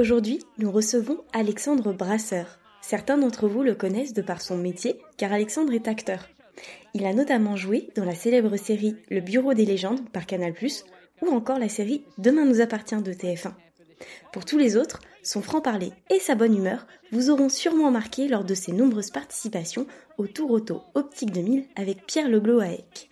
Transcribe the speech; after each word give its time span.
Aujourd'hui, 0.00 0.38
nous 0.56 0.72
recevons 0.72 1.18
Alexandre 1.34 1.92
Brasseur. 1.92 2.58
Certains 2.80 3.18
d'entre 3.18 3.48
vous 3.48 3.62
le 3.62 3.74
connaissent 3.74 4.14
de 4.14 4.22
par 4.22 4.40
son 4.40 4.56
métier, 4.56 4.96
car 5.18 5.30
Alexandre 5.30 5.74
est 5.74 5.88
acteur. 5.88 6.26
Il 6.94 7.04
a 7.04 7.12
notamment 7.12 7.54
joué 7.54 7.90
dans 7.96 8.06
la 8.06 8.14
célèbre 8.14 8.56
série 8.56 8.96
Le 9.10 9.20
Bureau 9.20 9.52
des 9.52 9.66
légendes 9.66 10.08
par 10.08 10.24
Canal+, 10.24 10.54
ou 11.20 11.28
encore 11.28 11.58
la 11.58 11.68
série 11.68 12.02
Demain 12.16 12.46
nous 12.46 12.62
appartient 12.62 12.96
de 12.96 13.12
TF1. 13.12 13.52
Pour 14.32 14.46
tous 14.46 14.56
les 14.56 14.78
autres, 14.78 15.00
son 15.22 15.42
franc-parler 15.42 15.92
et 16.08 16.18
sa 16.18 16.34
bonne 16.34 16.56
humeur 16.56 16.86
vous 17.12 17.28
auront 17.28 17.50
sûrement 17.50 17.90
marqué 17.90 18.26
lors 18.26 18.44
de 18.44 18.54
ses 18.54 18.72
nombreuses 18.72 19.10
participations 19.10 19.86
au 20.16 20.26
Tour 20.26 20.50
Auto 20.50 20.80
Optique 20.94 21.32
2000 21.32 21.66
avec 21.76 22.06
Pierre 22.06 22.30
Leglo 22.30 22.60
à 22.60 22.68
Eck. 22.68 23.10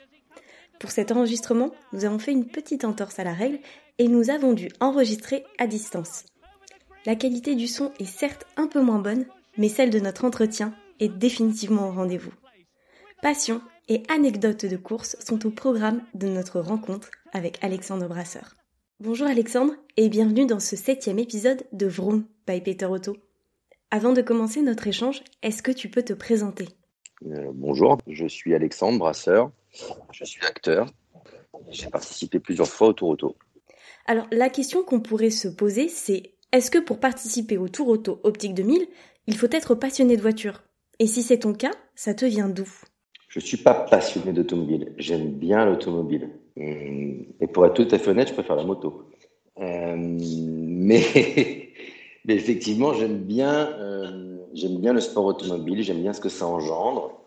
Pour 0.81 0.91
cet 0.91 1.13
enregistrement, 1.13 1.71
nous 1.93 2.07
avons 2.07 2.19
fait 2.19 2.33
une 2.33 2.47
petite 2.47 2.87
entorse 2.87 3.19
à 3.19 3.25
la 3.25 3.35
règle 3.35 3.59
et 3.99 4.09
nous 4.09 4.31
avons 4.31 4.55
dû 4.55 4.71
enregistrer 4.81 5.45
à 5.59 5.67
distance. 5.67 6.25
La 7.09 7.17
qualité 7.17 7.55
du 7.55 7.69
son 7.69 7.91
est 7.99 8.05
certes 8.05 8.45
un 8.59 8.67
peu 8.67 8.83
moins 8.83 8.99
bonne, 8.99 9.25
mais 9.57 9.71
celle 9.71 9.89
de 9.89 9.99
notre 9.99 10.27
entretien 10.27 10.75
est 11.01 11.09
définitivement 11.09 11.89
au 11.89 11.93
rendez-vous. 11.93 12.35
Passion 13.23 13.63
et 13.89 14.03
anecdotes 14.11 14.67
de 14.67 14.77
course 14.77 15.17
sont 15.19 15.47
au 15.47 15.51
programme 15.51 16.03
de 16.13 16.29
notre 16.29 16.61
rencontre 16.61 17.11
avec 17.33 17.65
Alexandre 17.65 18.09
Brasseur. 18.09 18.57
Bonjour 19.01 19.27
Alexandre 19.27 19.73
et 19.97 20.11
bienvenue 20.11 20.45
dans 20.45 20.61
ce 20.61 20.77
septième 20.77 21.19
épisode 21.19 21.65
de 21.73 21.87
Vroom 21.87 22.27
by 22.47 22.61
Peter 22.61 22.85
Otto. 22.85 23.17
Avant 23.91 24.13
de 24.13 24.21
commencer 24.21 24.61
notre 24.61 24.87
échange, 24.87 25.23
est-ce 25.43 25.63
que 25.63 25.73
tu 25.73 25.89
peux 25.89 26.03
te 26.03 26.13
présenter? 26.13 26.69
Euh, 27.25 27.53
Bonjour, 27.55 27.97
je 28.07 28.27
suis 28.27 28.55
Alexandre 28.55 28.99
Brasseur, 28.99 29.51
je 30.13 30.27
suis 30.27 30.45
acteur, 30.45 30.93
j'ai 31.71 31.89
participé 31.89 32.39
plusieurs 32.39 32.69
fois 32.69 32.89
au 32.89 32.93
Tour 32.93 33.09
Auto. 33.09 33.37
Alors 34.05 34.27
la 34.31 34.51
question 34.51 34.83
qu'on 34.85 35.01
pourrait 35.01 35.31
se 35.31 35.49
poser 35.49 35.89
c'est 35.89 36.35
est-ce 36.53 36.71
que 36.71 36.79
pour 36.79 36.99
participer 36.99 37.59
au 37.59 37.69
Tour 37.69 37.89
Auto 37.89 38.21
Optique 38.23 38.55
2000, 38.55 38.87
il 39.27 39.37
faut 39.37 39.49
être 39.51 39.75
passionné 39.75 40.17
de 40.17 40.23
voiture? 40.23 40.63
Et 40.99 41.07
si 41.07 41.23
c'est 41.23 41.41
ton 41.41 41.53
cas, 41.53 41.73
ça 41.95 42.15
te 42.15 42.25
vient 42.25 42.49
d'où? 42.49 42.69
Je 43.29 43.39
ne 43.39 43.45
suis 43.45 43.59
pas 43.59 43.75
passionné 43.75 44.33
d'automobile. 44.33 44.95
J'aime 44.97 45.31
bien 45.33 45.67
l'automobile. 45.67 46.31
Hum, 46.57 47.27
et 47.41 47.47
pour 47.47 47.67
être 47.67 47.75
tout 47.75 47.95
à 47.95 47.99
fait 47.99 48.11
honnête, 48.11 48.29
je 48.29 48.33
préfère 48.33 48.57
la 48.57 48.65
moto. 48.65 49.11
Euh, 49.61 49.95
mais, 49.97 51.03
effectivement, 52.27 52.93
euh, 52.93 54.39
j'aime 54.55 54.79
bien 54.79 54.93
le 54.95 55.01
sport 55.01 55.27
automobile. 55.27 55.83
J'aime 55.83 56.01
bien 56.01 56.15
ce 56.15 56.21
que 56.21 56.31
ça 56.31 56.47
engendre. 56.47 57.21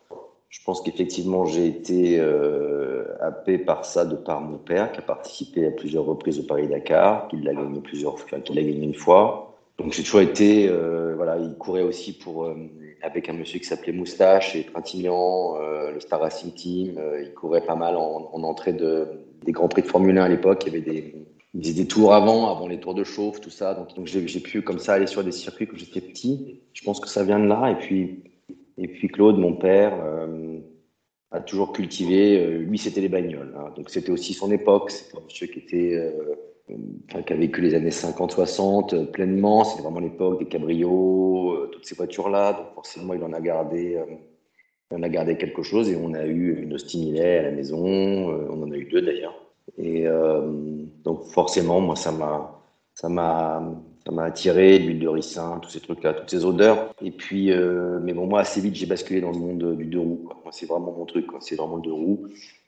Je 0.51 0.59
pense 0.63 0.81
qu'effectivement, 0.81 1.45
j'ai 1.45 1.65
été 1.65 2.19
euh, 2.19 3.05
happé 3.21 3.57
par 3.57 3.85
ça 3.85 4.05
de 4.05 4.15
par 4.15 4.41
mon 4.41 4.57
père, 4.57 4.91
qui 4.91 4.99
a 4.99 5.01
participé 5.01 5.65
à 5.65 5.71
plusieurs 5.71 6.05
reprises 6.05 6.39
au 6.39 6.43
Paris-Dakar, 6.43 7.29
qui 7.29 7.37
l'a 7.37 7.53
gagné 7.53 7.79
plusieurs 7.79 8.19
fois, 8.19 8.39
qui 8.39 8.53
l'a 8.53 8.61
gagné 8.61 8.83
une 8.83 8.93
fois. 8.93 9.51
Donc 9.77 9.93
j'ai 9.93 10.03
toujours 10.03 10.21
été, 10.21 10.67
euh, 10.69 11.13
voilà, 11.15 11.37
il 11.37 11.55
courait 11.55 11.81
aussi 11.81 12.15
pour 12.15 12.43
euh, 12.43 12.55
avec 13.01 13.29
un 13.29 13.33
monsieur 13.33 13.57
qui 13.57 13.65
s'appelait 13.65 13.93
Moustache 13.93 14.55
et 14.55 14.65
Trintignant, 14.65 15.55
euh, 15.55 15.91
le 15.91 15.99
Star 15.99 16.19
Racing 16.19 16.53
Team. 16.53 17.01
Il 17.23 17.33
courait 17.33 17.65
pas 17.65 17.75
mal 17.75 17.95
en, 17.95 18.29
en, 18.31 18.43
entrée 18.43 18.73
de 18.73 19.07
des 19.43 19.51
grands 19.53 19.69
prix 19.69 19.81
de 19.81 19.87
Formule 19.87 20.19
1 20.19 20.23
à 20.23 20.29
l'époque. 20.29 20.63
Il 20.67 20.73
y 20.73 20.75
avait 20.75 20.85
des 20.85 21.15
faisait 21.59 21.73
des 21.73 21.87
tours 21.87 22.13
avant, 22.13 22.49
avant 22.49 22.67
les 22.67 22.79
tours 22.79 22.93
de 22.93 23.03
chauffe, 23.03 23.41
tout 23.41 23.49
ça. 23.49 23.73
Donc, 23.73 23.93
donc 23.95 24.07
j'ai 24.07 24.39
pu 24.39 24.61
comme 24.61 24.79
ça 24.79 24.93
aller 24.93 25.07
sur 25.07 25.23
des 25.23 25.31
circuits 25.31 25.67
quand 25.67 25.77
j'étais 25.77 26.01
petit. 26.01 26.61
Je 26.73 26.83
pense 26.83 26.99
que 26.99 27.09
ça 27.09 27.23
vient 27.23 27.39
de 27.39 27.47
là. 27.47 27.71
Et 27.71 27.75
puis 27.75 28.23
et 28.81 28.87
puis 28.87 29.09
Claude, 29.09 29.37
mon 29.37 29.53
père, 29.53 29.93
euh, 30.03 30.57
a 31.29 31.39
toujours 31.39 31.71
cultivé. 31.71 32.39
Euh, 32.39 32.57
lui, 32.57 32.79
c'était 32.79 33.01
les 33.01 33.09
bagnoles. 33.09 33.53
Hein. 33.55 33.71
Donc 33.77 33.91
c'était 33.91 34.11
aussi 34.11 34.33
son 34.33 34.51
époque. 34.51 34.89
C'était 34.89 35.17
un 35.17 35.21
monsieur 35.21 35.47
euh, 35.73 36.11
qui 37.07 37.33
a 37.33 37.35
vécu 37.35 37.61
les 37.61 37.75
années 37.75 37.91
50-60 37.91 39.11
pleinement. 39.11 39.63
C'était 39.63 39.83
vraiment 39.83 39.99
l'époque 39.99 40.39
des 40.39 40.45
cabriots, 40.45 41.67
toutes 41.71 41.85
ces 41.85 41.95
voitures-là. 41.95 42.53
Donc 42.53 42.73
forcément, 42.73 43.13
il 43.13 43.23
en 43.23 43.33
a 43.33 43.39
gardé. 43.39 43.99
en 44.91 45.03
a 45.03 45.09
gardé 45.09 45.37
quelque 45.37 45.61
chose 45.61 45.87
et 45.87 45.95
on 45.95 46.15
a 46.15 46.25
eu 46.25 46.63
une 46.63 46.73
Austin 46.73 46.99
Millet 46.99 47.37
à 47.37 47.41
la 47.43 47.51
maison. 47.51 47.85
on 47.85 48.63
en 48.63 48.71
a 48.71 48.75
eu 48.75 48.85
deux 48.85 49.01
d'ailleurs. 49.03 49.35
Et 49.77 50.05
donc 51.03 51.23
forcément, 51.25 51.81
moi, 51.81 51.95
ça 51.95 52.11
m'a, 52.11 52.61
ça 52.95 53.09
m'a, 53.09 53.63
ça 54.05 54.11
m'a 54.11 54.23
attiré, 54.23 54.79
l'huile 54.79 54.99
de 54.99 55.07
ricin, 55.07 55.59
tous 55.61 55.69
ces 55.69 55.79
trucs-là, 55.79 56.13
toutes 56.13 56.29
ces 56.29 56.43
odeurs. 56.43 56.93
Et 57.03 57.11
puis, 57.11 57.51
euh, 57.51 57.99
mais 58.01 58.13
bon, 58.13 58.25
moi, 58.25 58.41
assez 58.41 58.59
vite, 58.59 58.75
j'ai 58.75 58.87
basculé 58.87 59.21
dans 59.21 59.31
le 59.31 59.37
monde 59.37 59.77
du 59.77 59.85
deux 59.85 59.99
roues. 59.99 60.27
Moi, 60.43 60.51
c'est 60.51 60.65
vraiment 60.65 60.91
mon 60.91 61.05
truc, 61.05 61.27
c'est 61.39 61.55
vraiment 61.55 61.75
le 61.75 61.83
deux 61.83 61.93
roues. 61.93 62.27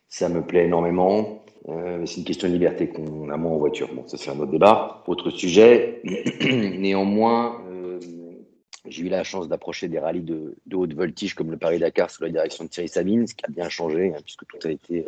Ça 0.10 0.30
me 0.30 0.46
plaît 0.46 0.66
énormément. 0.66 1.44
Euh, 1.70 2.06
c'est 2.06 2.18
une 2.18 2.26
question 2.26 2.48
de 2.48 2.54
liberté 2.54 2.88
qu'on 2.90 3.30
a 3.30 3.38
moins 3.38 3.54
en 3.54 3.58
voiture. 3.58 3.90
Bon, 3.94 4.08
ça, 4.08 4.18
c'est 4.18 4.30
un 4.30 4.40
autre 4.40 4.52
débat. 4.52 5.04
Autre 5.08 5.32
sujet. 5.32 6.02
Néanmoins, 6.44 7.62
euh, 7.72 8.00
j'ai 8.88 9.04
eu 9.04 9.10
la 9.10 9.24
chance 9.24 9.48
d'approcher 9.48 9.88
des 9.88 9.98
rallyes 9.98 10.22
de, 10.22 10.56
de, 10.68 10.76
haute 10.76 10.94
voltige 10.94 11.34
comme 11.34 11.50
le 11.50 11.58
Paris-Dakar 11.58 12.12
sous 12.12 12.22
la 12.22 12.30
direction 12.30 12.66
de 12.66 12.70
Thierry 12.70 12.90
Sabine, 12.90 13.26
ce 13.26 13.34
qui 13.34 13.46
a 13.46 13.50
bien 13.50 13.70
changé, 13.70 14.14
hein, 14.16 14.20
puisque 14.24 14.46
tout 14.46 14.68
a 14.68 14.72
été 14.72 15.06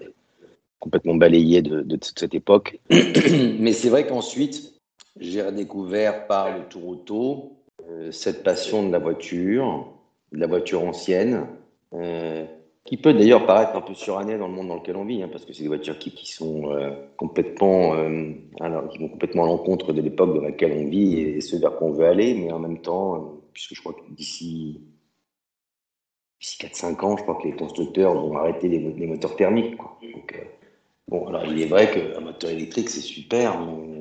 complètement 0.80 1.16
balayé 1.16 1.62
de 1.62 2.00
cette 2.02 2.34
époque. 2.34 2.80
mais 2.90 3.74
c'est 3.74 3.90
vrai 3.90 4.08
qu'ensuite, 4.08 4.75
j'ai 5.20 5.42
redécouvert 5.42 6.28
par 6.28 6.58
le 6.58 6.66
Tour 6.66 6.88
Auto 6.88 7.56
euh, 7.90 8.12
cette 8.12 8.44
passion 8.44 8.86
de 8.86 8.92
la 8.92 9.00
voiture, 9.00 9.88
de 10.32 10.40
la 10.40 10.48
voiture 10.48 10.84
ancienne, 10.84 11.48
euh, 11.94 12.46
qui 12.84 12.98
peut 12.98 13.14
d'ailleurs 13.14 13.46
paraître 13.46 13.76
un 13.76 13.82
peu 13.82 13.94
surannée 13.94 14.38
dans 14.38 14.48
le 14.48 14.54
monde 14.54 14.68
dans 14.68 14.76
lequel 14.76 14.96
on 14.96 15.06
vit, 15.06 15.24
hein, 15.24 15.30
parce 15.32 15.46
que 15.46 15.54
c'est 15.54 15.64
des 15.64 15.70
voitures 15.70 15.98
qui, 15.98 16.28
sont 16.28 16.72
euh, 16.72 16.92
complètement, 17.18 17.94
alors, 18.60 18.90
qui 18.90 19.00
vont 19.00 19.10
complètement 19.10 19.44
à 19.44 19.48
l'encontre 19.48 19.94
de 19.94 20.02
l'époque 20.02 20.36
dans 20.36 20.42
laquelle 20.42 20.74
on 20.74 20.90
vit 20.90 21.20
et, 21.20 21.42
ce 21.42 21.56
vers 21.56 21.76
quoi 21.76 21.88
on 21.88 21.92
veut 21.92 22.06
aller, 22.06 22.34
mais 22.34 22.52
en 22.52 22.60
même 22.60 22.80
temps, 22.80 23.42
puisque 23.54 23.76
je 23.76 23.82
crois 23.82 23.94
que 23.94 24.14
d'ici 24.14 24.82
d'ici 26.40 26.58
4-5 26.60 27.06
ans, 27.06 27.18
je 27.18 27.24
crois 27.24 27.36
que 27.36 27.48
les 27.48 27.56
constructeurs 27.56 28.14
vont 28.14 28.36
arrêter 28.38 28.68
les, 28.68 29.08
moteurs 29.08 29.36
thermiques. 29.36 29.76
Bon, 31.08 31.28
alors 31.28 31.46
il 31.46 31.62
est 31.62 31.68
vrai 31.68 31.92
qu'un 31.92 32.20
moteur 32.20 32.52
électrique 32.52 32.90
c'est 32.90 33.00
super, 33.00 33.60
mais 33.62 33.95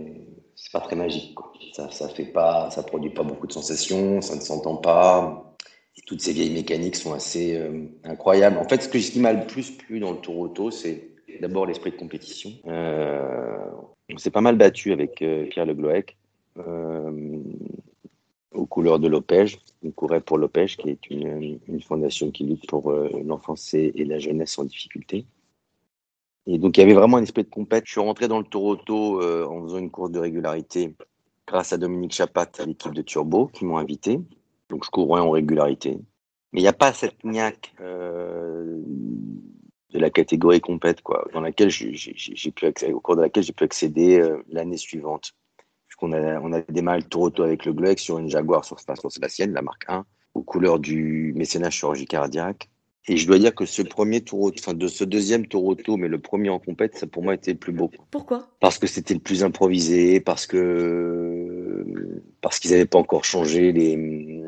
c'est 0.56 0.72
pas 0.72 0.80
très 0.80 0.96
magique. 0.96 1.36
Ça, 1.72 1.90
ça 1.90 2.08
fait 2.08 2.26
pas, 2.26 2.70
ça 2.70 2.82
produit 2.82 3.10
pas 3.10 3.22
beaucoup 3.22 3.46
de 3.46 3.52
sensations, 3.52 4.20
ça 4.20 4.36
ne 4.36 4.40
s'entend 4.40 4.76
pas. 4.76 5.54
Toutes 6.06 6.20
ces 6.20 6.32
vieilles 6.32 6.52
mécaniques 6.52 6.96
sont 6.96 7.12
assez 7.12 7.56
euh, 7.56 7.86
incroyables. 8.04 8.58
En 8.58 8.68
fait, 8.68 8.82
ce, 8.82 8.88
que, 8.88 8.98
qui 8.98 9.20
m'a 9.20 9.32
le 9.32 9.46
plus 9.46 9.70
plu 9.70 10.00
dans 10.00 10.12
le 10.12 10.18
Tour 10.18 10.38
Auto, 10.38 10.70
c'est 10.70 11.08
d'abord 11.40 11.66
l'esprit 11.66 11.92
de 11.92 11.96
compétition. 11.96 12.50
Euh, 12.66 13.56
on 14.12 14.18
s'est 14.18 14.30
pas 14.30 14.40
mal 14.40 14.56
battu 14.56 14.92
avec 14.92 15.22
euh, 15.22 15.46
Pierre 15.46 15.66
Le 15.66 15.74
Gloec 15.74 16.16
aux 18.52 18.66
couleurs 18.66 19.00
de 19.00 19.08
l'Opège. 19.08 19.58
On 19.84 19.90
courait 19.90 20.20
pour 20.20 20.38
l'Opège, 20.38 20.76
qui 20.76 20.88
est 20.90 21.10
une, 21.10 21.58
une, 21.66 21.82
fondation 21.82 22.30
qui 22.30 22.44
lutte 22.44 22.68
pour 22.68 22.92
l'enfance 22.92 23.74
et 23.74 23.92
la 24.04 24.20
jeunesse 24.20 24.56
en 24.60 24.64
difficulté. 24.64 25.26
Et 26.46 26.58
donc, 26.58 26.76
il 26.76 26.80
y 26.80 26.82
avait 26.82 26.94
vraiment 26.94 27.16
un 27.16 27.22
esprit 27.22 27.44
de 27.44 27.48
compète. 27.48 27.84
Je 27.86 27.92
suis 27.92 28.00
rentré 28.00 28.28
dans 28.28 28.38
le 28.38 28.44
Tour 28.44 28.64
Auto 28.64 29.20
euh, 29.22 29.46
en 29.46 29.62
faisant 29.62 29.78
une 29.78 29.90
course 29.90 30.10
de 30.10 30.18
régularité 30.18 30.94
grâce 31.46 31.72
à 31.72 31.78
Dominique 31.78 32.12
Chapat, 32.12 32.50
à 32.58 32.66
l'équipe 32.66 32.92
de 32.92 33.02
Turbo, 33.02 33.46
qui 33.46 33.64
m'ont 33.64 33.78
invité. 33.78 34.20
Donc, 34.68 34.84
je 34.84 34.90
courais 34.90 35.20
en 35.20 35.30
régularité. 35.30 35.98
Mais 36.52 36.60
il 36.60 36.62
n'y 36.62 36.68
a 36.68 36.74
pas 36.74 36.92
cette 36.92 37.24
niaque 37.24 37.74
euh, 37.80 38.78
de 39.90 39.98
la 39.98 40.10
catégorie 40.10 40.60
compète, 40.60 41.00
quoi, 41.00 41.26
dans 41.32 41.40
laquelle 41.40 41.70
j'ai 41.70 42.52
pu 42.52 42.66
au 42.92 43.00
cours 43.00 43.16
de 43.16 43.22
laquelle 43.22 43.42
j'ai 43.42 43.52
pu 43.52 43.64
accéder 43.64 44.20
euh, 44.20 44.42
l'année 44.48 44.76
suivante. 44.76 45.32
Puisqu'on 45.88 46.12
a, 46.12 46.40
on 46.40 46.52
a 46.52 46.60
démarré 46.62 46.98
le 46.98 47.04
Tour 47.04 47.22
Auto 47.22 47.42
avec 47.42 47.64
le 47.64 47.72
Gloec 47.72 47.98
sur 47.98 48.18
une 48.18 48.28
Jaguar 48.28 48.64
sur, 48.64 48.78
sur 48.78 49.20
la 49.20 49.28
sienne, 49.28 49.52
la 49.52 49.62
marque 49.62 49.84
1, 49.88 50.04
aux 50.34 50.42
couleurs 50.42 50.78
du 50.78 51.32
mécénat 51.36 51.70
chirurgie 51.70 52.06
cardiaque. 52.06 52.68
Et 53.06 53.18
je 53.18 53.26
dois 53.26 53.38
dire 53.38 53.54
que 53.54 53.66
ce 53.66 53.82
premier 53.82 54.22
tour, 54.22 54.50
enfin 54.58 54.72
de 54.72 54.88
ce 54.88 55.04
deuxième 55.04 55.46
tour 55.46 55.64
auto, 55.64 55.98
mais 55.98 56.08
le 56.08 56.18
premier 56.18 56.48
en 56.48 56.58
compète, 56.58 56.96
ça 56.96 57.06
pour 57.06 57.22
moi 57.22 57.34
était 57.34 57.52
le 57.52 57.58
plus 57.58 57.72
beau. 57.72 57.90
Pourquoi? 58.10 58.48
Parce 58.60 58.78
que 58.78 58.86
c'était 58.86 59.12
le 59.12 59.20
plus 59.20 59.44
improvisé, 59.44 60.20
parce 60.20 60.46
que 60.46 61.84
parce 62.40 62.58
qu'ils 62.58 62.70
n'avaient 62.70 62.86
pas 62.86 62.98
encore 62.98 63.24
changé 63.24 63.72
les, 63.72 64.42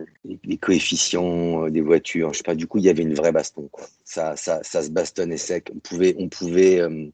les, 0.44 0.58
coefficients 0.58 1.68
des 1.68 1.80
voitures. 1.80 2.32
Je 2.32 2.38
sais 2.38 2.44
pas. 2.44 2.54
Du 2.54 2.66
coup, 2.66 2.78
il 2.78 2.84
y 2.84 2.88
avait 2.88 3.02
une 3.02 3.14
vraie 3.14 3.32
baston. 3.32 3.68
Quoi. 3.70 3.84
Ça, 4.04 4.36
ça, 4.36 4.60
ça 4.62 4.82
se 4.82 4.90
bastonnait 4.90 5.36
sec. 5.36 5.70
On 5.74 5.78
pouvait, 5.78 6.14
on 6.18 6.28
pouvait. 6.28 6.80
Euh, 6.80 7.10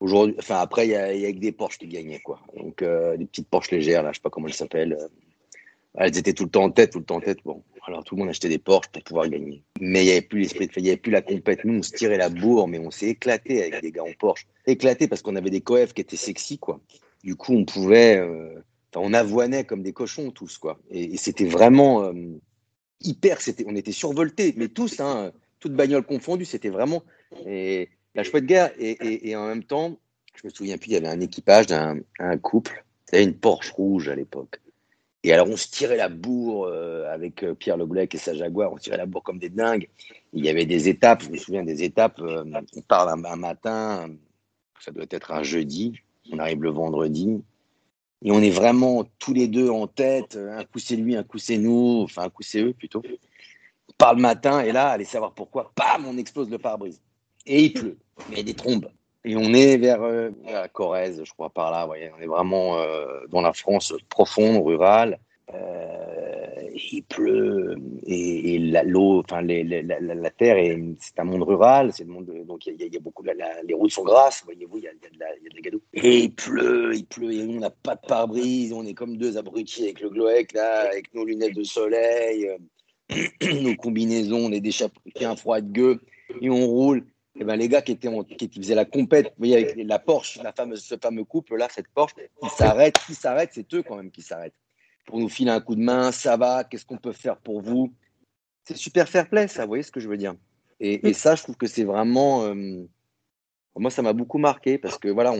Aujourd'hui, 0.00 0.34
enfin 0.38 0.58
après, 0.58 0.86
il 0.86 0.90
y, 0.90 0.96
a, 0.96 1.14
y 1.14 1.24
a 1.24 1.32
que 1.32 1.38
des 1.38 1.52
Porsche 1.52 1.78
qui 1.78 1.86
gagnaient 1.86 2.18
quoi. 2.18 2.40
Donc 2.56 2.82
euh, 2.82 3.16
des 3.16 3.24
petites 3.24 3.48
Porsche 3.48 3.70
légères 3.70 4.02
là, 4.02 4.10
je 4.12 4.16
sais 4.16 4.22
pas 4.22 4.28
comment 4.28 4.48
elles 4.48 4.52
s'appellent. 4.52 4.98
Elles 5.94 6.18
étaient 6.18 6.32
tout 6.34 6.44
le 6.44 6.50
temps 6.50 6.64
en 6.64 6.70
tête, 6.70 6.90
tout 6.90 6.98
le 6.98 7.04
temps 7.04 7.16
en 7.16 7.20
tête. 7.20 7.38
Bon, 7.44 7.62
alors 7.86 8.04
tout 8.04 8.14
le 8.14 8.20
monde 8.20 8.30
achetait 8.30 8.48
des 8.48 8.58
Porsche 8.58 8.88
pour 8.88 9.02
pouvoir 9.02 9.28
gagner. 9.28 9.62
Mais 9.80 10.02
il 10.02 10.06
n'y 10.06 10.12
avait 10.12 10.22
plus 10.22 10.40
l'esprit 10.40 10.66
de 10.66 10.72
il 10.76 10.82
n'y 10.82 10.88
avait 10.88 10.96
plus 10.96 11.12
la 11.12 11.22
compète. 11.22 11.64
Nous, 11.64 11.78
on 11.78 11.82
se 11.82 11.92
tirait 11.92 12.16
la 12.16 12.28
bourre, 12.28 12.68
mais 12.68 12.78
on 12.78 12.90
s'est 12.90 13.08
éclaté 13.08 13.62
avec 13.62 13.82
des 13.82 13.92
gars 13.92 14.04
en 14.04 14.12
Porsche. 14.18 14.46
Éclaté 14.66 15.08
parce 15.08 15.22
qu'on 15.22 15.36
avait 15.36 15.50
des 15.50 15.60
coefs 15.60 15.92
qui 15.92 16.00
étaient 16.00 16.16
sexy, 16.16 16.58
quoi. 16.58 16.80
Du 17.22 17.36
coup, 17.36 17.54
on 17.54 17.64
pouvait, 17.64 18.18
euh, 18.18 18.62
on 18.94 19.12
avoinait 19.12 19.64
comme 19.64 19.82
des 19.82 19.92
cochons 19.92 20.30
tous, 20.30 20.58
quoi. 20.58 20.78
Et, 20.90 21.16
c'était 21.16 21.46
vraiment 21.46 22.04
euh, 22.04 22.12
hyper, 23.00 23.40
c'était, 23.40 23.64
on 23.66 23.76
était 23.76 23.92
survoltés, 23.92 24.54
mais 24.56 24.68
tous, 24.68 25.00
hein, 25.00 25.32
toutes 25.60 25.74
bagnoles 25.74 26.04
confondues, 26.04 26.44
c'était 26.44 26.70
vraiment 26.70 27.02
et, 27.46 27.88
la 28.14 28.22
chouette 28.22 28.46
guerre. 28.46 28.72
Et, 28.78 29.36
en 29.36 29.46
même 29.46 29.64
temps, 29.64 29.98
je 30.34 30.46
me 30.46 30.50
souviens 30.50 30.78
plus, 30.78 30.88
il 30.88 30.94
y 30.94 30.96
avait 30.96 31.08
un 31.08 31.20
équipage 31.20 31.66
d'un 31.66 31.98
un 32.18 32.38
couple, 32.38 32.84
il 33.12 33.20
y 33.20 33.22
une 33.22 33.34
Porsche 33.34 33.72
rouge 33.72 34.08
à 34.08 34.14
l'époque. 34.14 34.60
Et 35.26 35.32
alors, 35.32 35.48
on 35.48 35.56
se 35.56 35.68
tirait 35.68 35.96
la 35.96 36.10
bourre 36.10 36.66
euh, 36.66 37.10
avec 37.10 37.42
euh, 37.42 37.54
Pierre 37.54 37.78
Le 37.78 37.86
et 37.98 38.18
sa 38.18 38.34
Jaguar, 38.34 38.70
on 38.70 38.76
tirait 38.76 38.98
la 38.98 39.06
bourre 39.06 39.22
comme 39.22 39.38
des 39.38 39.48
dingues. 39.48 39.88
Il 40.34 40.44
y 40.44 40.50
avait 40.50 40.66
des 40.66 40.90
étapes, 40.90 41.22
je 41.22 41.30
me 41.30 41.38
souviens 41.38 41.64
des 41.64 41.82
étapes, 41.82 42.20
euh, 42.20 42.44
on 42.76 42.82
part 42.82 43.08
un, 43.08 43.36
matin, 43.36 44.10
ça 44.80 44.90
doit 44.90 45.06
être 45.08 45.32
un 45.32 45.42
jeudi, 45.42 45.94
on 46.30 46.38
arrive 46.38 46.62
le 46.62 46.68
vendredi, 46.68 47.42
et 48.22 48.32
on 48.32 48.42
est 48.42 48.50
vraiment 48.50 49.06
tous 49.18 49.32
les 49.32 49.48
deux 49.48 49.70
en 49.70 49.86
tête, 49.86 50.36
un 50.36 50.64
coup 50.64 50.78
c'est 50.78 50.96
lui, 50.96 51.16
un 51.16 51.22
coup 51.22 51.38
c'est 51.38 51.56
nous, 51.56 52.02
enfin 52.02 52.24
un 52.24 52.30
coup 52.30 52.42
c'est 52.42 52.60
eux 52.60 52.74
plutôt. 52.74 53.02
On 53.88 53.92
part 53.96 54.14
le 54.14 54.20
matin, 54.20 54.60
et 54.60 54.72
là, 54.72 54.88
allez 54.88 55.04
savoir 55.04 55.32
pourquoi, 55.32 55.72
bam, 55.74 56.04
on 56.06 56.18
explose 56.18 56.50
le 56.50 56.58
pare-brise. 56.58 57.00
Et 57.46 57.64
il 57.64 57.72
pleut, 57.72 57.96
il 58.30 58.36
y 58.36 58.40
a 58.40 58.42
des 58.42 58.54
trombes. 58.54 58.90
Et 59.24 59.36
on 59.36 59.54
est 59.54 59.76
vers, 59.78 60.00
la 60.44 60.68
Corrèze, 60.68 61.22
je 61.24 61.32
crois, 61.32 61.50
par 61.50 61.70
là. 61.70 61.86
Voyez. 61.86 62.10
On 62.18 62.20
est 62.20 62.26
vraiment 62.26 62.76
dans 63.30 63.40
la 63.40 63.52
France 63.52 63.94
profonde, 64.08 64.64
rurale. 64.64 65.18
Euh, 65.52 66.54
il 66.92 67.02
pleut 67.02 67.76
et, 68.06 68.58
l'eau, 68.58 69.20
enfin 69.20 69.42
la, 69.42 70.30
terre, 70.30 70.56
c'est 70.98 71.18
un 71.18 71.24
monde 71.24 71.42
rural, 71.42 71.92
c'est 71.92 72.04
le 72.04 72.10
monde 72.10 72.30
donc 72.46 72.66
il 72.66 72.80
y, 72.80 72.96
a 72.96 73.00
beaucoup, 73.00 73.22
les 73.22 73.74
routes 73.74 73.90
sont 73.90 74.04
grasses, 74.04 74.42
voyez-vous, 74.44 74.78
il 74.78 74.84
y 74.84 74.88
a, 74.88 74.92
de 74.92 75.18
la, 75.18 75.26
il 75.42 75.80
Et 75.92 76.18
il 76.24 76.34
pleut, 76.34 76.94
il 76.94 77.06
pleut, 77.06 77.32
et 77.32 77.42
on 77.42 77.60
n'a 77.60 77.70
pas 77.70 77.94
de 77.94 78.06
pare-brise, 78.06 78.72
on 78.72 78.84
est 78.84 78.94
comme 78.94 79.16
deux 79.16 79.36
abrutis 79.36 79.84
avec 79.84 80.00
le 80.00 80.10
Gloec 80.10 80.52
là, 80.54 80.88
avec 80.90 81.14
nos 81.14 81.24
lunettes 81.24 81.54
de 81.54 81.64
soleil, 81.64 82.48
euh, 82.48 83.60
nos 83.62 83.76
combinaisons, 83.76 84.46
on 84.46 84.52
est 84.52 84.60
des 84.60 84.70
qui 84.70 85.24
un 85.24 85.36
froid 85.36 85.60
de 85.60 85.70
gueux, 85.70 86.00
et 86.40 86.50
on 86.50 86.66
roule. 86.66 87.06
Et 87.36 87.44
ben 87.44 87.56
les 87.56 87.68
gars 87.68 87.82
qui 87.82 87.92
étaient 87.92 88.10
qui, 88.38 88.48
faisaient 88.48 88.74
la 88.74 88.84
compète, 88.84 89.26
vous 89.26 89.38
voyez 89.38 89.56
avec 89.56 89.76
la 89.76 89.98
Porsche, 89.98 90.40
la 90.42 90.52
fameuse, 90.52 90.84
ce 90.84 90.94
fameux 90.96 91.24
couple 91.24 91.56
là, 91.56 91.68
cette 91.70 91.88
Porsche, 91.88 92.14
qui 92.14 92.48
s'arrête, 92.48 92.96
qui 93.06 93.14
s'arrête, 93.14 93.50
c'est 93.52 93.74
eux 93.74 93.82
quand 93.82 93.96
même 93.96 94.10
qui 94.10 94.22
s'arrêtent. 94.22 94.54
Pour 95.06 95.18
nous 95.18 95.28
filer 95.28 95.50
un 95.50 95.60
coup 95.60 95.74
de 95.74 95.82
main, 95.82 96.12
ça 96.12 96.36
va, 96.36 96.64
qu'est-ce 96.64 96.86
qu'on 96.86 96.96
peut 96.96 97.12
faire 97.12 97.36
pour 97.36 97.60
vous? 97.60 97.92
C'est 98.64 98.76
super 98.76 99.08
fair 99.08 99.28
play, 99.28 99.48
ça, 99.48 99.62
vous 99.62 99.68
voyez 99.68 99.82
ce 99.82 99.90
que 99.90 100.00
je 100.00 100.08
veux 100.08 100.16
dire. 100.16 100.34
Et, 100.80 101.12
ça, 101.12 101.34
je 101.34 101.42
trouve 101.42 101.56
que 101.56 101.66
c'est 101.66 101.84
vraiment... 101.84 102.44
Euh, 102.44 102.84
moi, 103.76 103.90
ça 103.90 104.02
m'a 104.02 104.12
beaucoup 104.12 104.38
marqué 104.38 104.78
parce 104.78 104.98
que 104.98 105.08
voilà, 105.08 105.34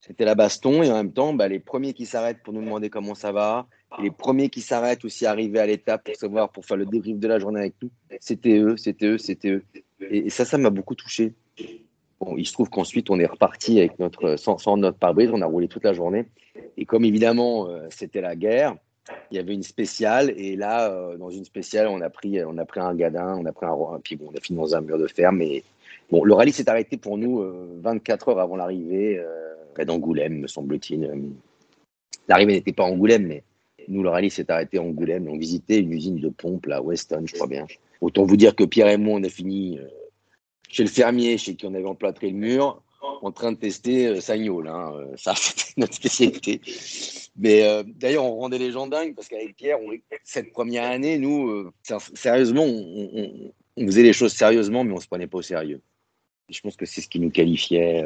c'était 0.00 0.24
la 0.24 0.34
baston 0.34 0.82
et 0.82 0.90
en 0.90 0.94
même 0.94 1.12
temps, 1.12 1.34
bah, 1.34 1.48
les 1.48 1.58
premiers 1.58 1.92
qui 1.92 2.06
s'arrêtent 2.06 2.42
pour 2.42 2.54
nous 2.54 2.62
demander 2.62 2.88
comment 2.88 3.14
ça 3.14 3.32
va, 3.32 3.66
les 4.00 4.10
premiers 4.10 4.48
qui 4.48 4.60
s'arrêtent 4.60 5.04
aussi 5.04 5.26
arriver 5.26 5.58
à 5.58 5.66
l'étape 5.66 6.04
pour 6.04 6.16
savoir, 6.16 6.50
pour 6.50 6.64
faire 6.64 6.76
le 6.76 6.86
débrief 6.86 7.18
de 7.18 7.28
la 7.28 7.38
journée 7.38 7.60
avec 7.60 7.74
nous, 7.82 7.90
c'était 8.20 8.58
eux, 8.58 8.76
c'était 8.76 9.06
eux, 9.06 9.18
c'était 9.18 9.50
eux. 9.50 9.64
Et, 10.00 10.30
ça, 10.30 10.44
ça 10.44 10.58
m'a 10.58 10.70
beaucoup 10.70 10.94
touché. 10.94 11.34
Bon, 12.20 12.36
il 12.36 12.46
se 12.46 12.52
trouve 12.52 12.68
qu'ensuite, 12.70 13.10
on 13.10 13.18
est 13.20 13.26
reparti 13.26 13.78
avec 13.78 13.98
notre, 13.98 14.36
sans, 14.36 14.76
notre 14.76 14.98
pare-brise, 14.98 15.30
on 15.32 15.42
a 15.42 15.46
roulé 15.46 15.68
toute 15.68 15.84
la 15.84 15.92
journée. 15.92 16.26
Et 16.76 16.84
comme 16.84 17.04
évidemment, 17.04 17.68
euh, 17.68 17.86
c'était 17.90 18.20
la 18.20 18.34
guerre, 18.34 18.76
il 19.30 19.36
y 19.36 19.40
avait 19.40 19.54
une 19.54 19.62
spéciale. 19.62 20.32
Et 20.36 20.56
là, 20.56 20.90
euh, 20.90 21.16
dans 21.16 21.30
une 21.30 21.44
spéciale, 21.44 21.86
on 21.88 22.00
a 22.00 22.10
pris, 22.10 22.42
on 22.44 22.58
a 22.58 22.64
pris 22.64 22.80
un 22.80 22.94
gadin, 22.94 23.36
on 23.38 23.46
a 23.46 23.52
pris 23.52 23.66
un, 23.66 24.00
puis 24.02 24.16
bon, 24.16 24.30
on 24.32 24.36
a 24.36 24.40
fini 24.40 24.58
dans 24.58 24.74
un 24.74 24.80
mur 24.80 24.98
de 24.98 25.06
fer. 25.06 25.32
Mais 25.32 25.62
bon, 26.10 26.24
le 26.24 26.34
rallye 26.34 26.52
s'est 26.52 26.68
arrêté 26.68 26.96
pour 26.96 27.18
nous 27.18 27.44
24 27.82 28.28
euh, 28.28 28.32
heures 28.32 28.40
avant 28.40 28.56
l'arrivée, 28.56 29.22
près 29.74 29.84
d'Angoulême, 29.84 30.40
me 30.40 30.48
semble-t-il. 30.48 31.10
L'arrivée 32.26 32.54
n'était 32.54 32.72
pas 32.72 32.84
à 32.84 32.86
Angoulême, 32.86 33.26
mais 33.26 33.42
nous, 33.88 34.02
le 34.02 34.10
rallye 34.10 34.30
s'est 34.30 34.50
arrêté 34.50 34.78
à 34.78 34.82
Angoulême. 34.82 35.28
On 35.28 35.38
visitait 35.38 35.78
une 35.78 35.92
usine 35.92 36.18
de 36.18 36.28
pompe, 36.28 36.66
là, 36.66 36.82
Weston, 36.82 37.24
je 37.26 37.34
crois 37.34 37.46
bien. 37.46 37.66
Autant 38.00 38.24
vous 38.24 38.36
dire 38.36 38.54
que 38.54 38.64
Pierre 38.64 38.88
et 38.88 38.96
moi, 38.96 39.18
on 39.18 39.24
a 39.24 39.28
fini 39.28 39.78
chez 40.68 40.84
le 40.84 40.88
fermier, 40.88 41.38
chez 41.38 41.54
qui 41.56 41.66
on 41.66 41.74
avait 41.74 41.84
emplâtré 41.84 42.30
le 42.30 42.36
mur 42.36 42.82
en 43.22 43.32
train 43.32 43.52
de 43.52 43.56
tester 43.56 44.06
euh, 44.06 44.20
Sagnol. 44.20 44.68
Hein. 44.68 44.92
Euh, 44.94 45.16
ça, 45.16 45.34
c'était 45.36 45.72
notre 45.76 45.94
spécialité. 45.94 46.60
Mais 47.36 47.62
euh, 47.62 47.82
d'ailleurs, 47.86 48.24
on 48.24 48.36
rendait 48.36 48.58
les 48.58 48.72
gens 48.72 48.86
dingues 48.86 49.14
parce 49.14 49.28
qu'avec 49.28 49.56
Pierre, 49.56 49.78
cette 50.24 50.52
première 50.52 50.84
année, 50.84 51.18
nous, 51.18 51.70
sérieusement, 52.14 52.64
on, 52.64 53.52
faisait 53.86 54.02
les 54.02 54.12
choses 54.12 54.32
sérieusement, 54.32 54.82
mais 54.82 54.92
on 54.92 54.96
ne 54.96 55.00
se 55.00 55.06
prenait 55.06 55.28
pas 55.28 55.38
au 55.38 55.42
sérieux. 55.42 55.80
je 56.48 56.60
pense 56.60 56.76
que 56.76 56.84
c'est 56.84 57.00
ce 57.00 57.08
qui 57.08 57.20
nous 57.20 57.30
qualifiait 57.30 58.04